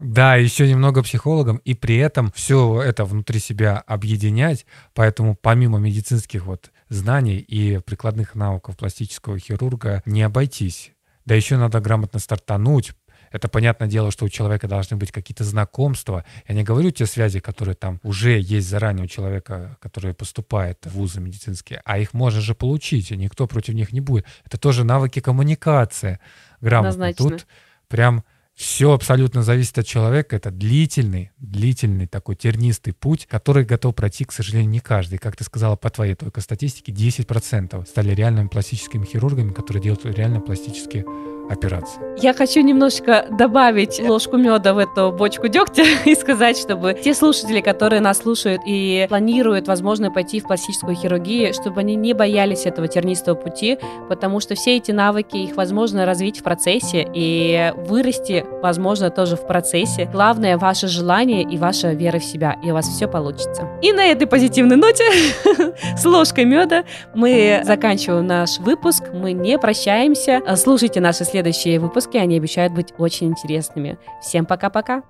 Да, 0.00 0.36
еще 0.36 0.68
немного 0.68 1.02
психологом, 1.02 1.56
и 1.64 1.72
при 1.72 1.96
этом 1.96 2.30
все 2.32 2.82
это 2.82 3.06
внутри 3.06 3.40
себя 3.40 3.78
объединять. 3.78 4.66
Поэтому 4.92 5.34
помимо 5.34 5.78
медицинских 5.78 6.44
вот 6.44 6.72
знаний 6.90 7.38
и 7.38 7.78
прикладных 7.78 8.34
навыков 8.34 8.76
пластического 8.76 9.38
хирурга 9.38 10.02
не 10.04 10.22
обойтись. 10.22 10.92
Да 11.24 11.34
еще 11.34 11.56
надо 11.56 11.80
грамотно 11.80 12.20
стартануть, 12.20 12.92
это 13.34 13.48
понятное 13.48 13.88
дело, 13.88 14.12
что 14.12 14.26
у 14.26 14.28
человека 14.28 14.68
должны 14.68 14.96
быть 14.96 15.10
какие-то 15.10 15.42
знакомства. 15.42 16.24
Я 16.46 16.54
не 16.54 16.62
говорю 16.62 16.92
те 16.92 17.04
связи, 17.04 17.40
которые 17.40 17.74
там 17.74 17.98
уже 18.04 18.38
есть 18.38 18.68
заранее 18.68 19.06
у 19.06 19.08
человека, 19.08 19.76
который 19.80 20.14
поступает 20.14 20.78
в 20.84 20.92
вузы 20.92 21.20
медицинские, 21.20 21.82
а 21.84 21.98
их 21.98 22.14
можно 22.14 22.40
же 22.40 22.54
получить, 22.54 23.10
и 23.10 23.16
никто 23.16 23.48
против 23.48 23.74
них 23.74 23.92
не 23.92 24.00
будет. 24.00 24.24
Это 24.44 24.56
тоже 24.56 24.84
навыки 24.84 25.18
коммуникации 25.18 26.20
грамотно. 26.60 27.12
Тут 27.12 27.48
прям 27.88 28.22
все 28.54 28.92
абсолютно 28.92 29.42
зависит 29.42 29.78
от 29.78 29.86
человека. 29.88 30.36
Это 30.36 30.52
длительный, 30.52 31.32
длительный 31.38 32.06
такой 32.06 32.36
тернистый 32.36 32.92
путь, 32.92 33.26
который 33.26 33.64
готов 33.64 33.96
пройти, 33.96 34.24
к 34.24 34.30
сожалению, 34.30 34.70
не 34.70 34.78
каждый. 34.78 35.18
Как 35.18 35.34
ты 35.34 35.42
сказала, 35.42 35.74
по 35.74 35.90
твоей 35.90 36.14
только 36.14 36.40
статистике, 36.40 36.92
10% 36.92 37.84
стали 37.84 38.14
реальными 38.14 38.46
пластическими 38.46 39.04
хирургами, 39.04 39.52
которые 39.52 39.82
делают 39.82 40.04
реально 40.04 40.40
пластические 40.40 41.04
операции. 41.50 42.00
Я 42.20 42.32
хочу 42.32 42.60
немножко 42.60 43.26
добавить 43.30 44.00
ложку 44.00 44.36
меда 44.36 44.74
в 44.74 44.78
эту 44.78 45.12
бочку 45.12 45.48
дегтя 45.48 45.84
и 46.04 46.14
сказать, 46.14 46.58
чтобы 46.58 46.94
те 46.94 47.14
слушатели, 47.14 47.60
которые 47.60 48.00
нас 48.00 48.18
слушают 48.18 48.62
и 48.66 49.06
планируют, 49.08 49.68
возможно, 49.68 50.10
пойти 50.10 50.40
в 50.40 50.46
пластическую 50.46 50.96
хирургию, 50.96 51.52
чтобы 51.52 51.80
они 51.80 51.94
не 51.96 52.12
боялись 52.14 52.66
этого 52.66 52.88
тернистого 52.88 53.34
пути, 53.34 53.78
потому 54.08 54.40
что 54.40 54.54
все 54.54 54.76
эти 54.76 54.92
навыки, 54.92 55.36
их 55.36 55.56
возможно 55.56 56.06
развить 56.06 56.40
в 56.40 56.42
процессе 56.42 57.06
и 57.14 57.72
вырасти, 57.76 58.44
возможно, 58.62 59.10
тоже 59.10 59.36
в 59.36 59.46
процессе. 59.46 60.08
Главное 60.12 60.56
ваше 60.58 60.88
желание 60.88 61.42
и 61.42 61.58
ваша 61.58 61.92
вера 61.92 62.18
в 62.18 62.24
себя, 62.24 62.56
и 62.62 62.70
у 62.70 62.74
вас 62.74 62.88
все 62.88 63.08
получится. 63.08 63.68
И 63.82 63.92
на 63.92 64.04
этой 64.04 64.26
позитивной 64.26 64.76
ноте 64.76 65.04
с 65.96 66.04
ложкой 66.04 66.44
меда 66.44 66.84
мы 67.14 67.60
заканчиваем 67.64 68.26
наш 68.26 68.58
выпуск. 68.58 69.04
Мы 69.12 69.32
не 69.32 69.58
прощаемся. 69.58 70.40
Слушайте 70.56 71.00
наши 71.00 71.24
следующие 71.34 71.80
выпуски, 71.80 72.16
они 72.16 72.36
обещают 72.36 72.72
быть 72.72 72.94
очень 72.96 73.26
интересными. 73.26 73.98
Всем 74.22 74.46
пока-пока! 74.46 75.02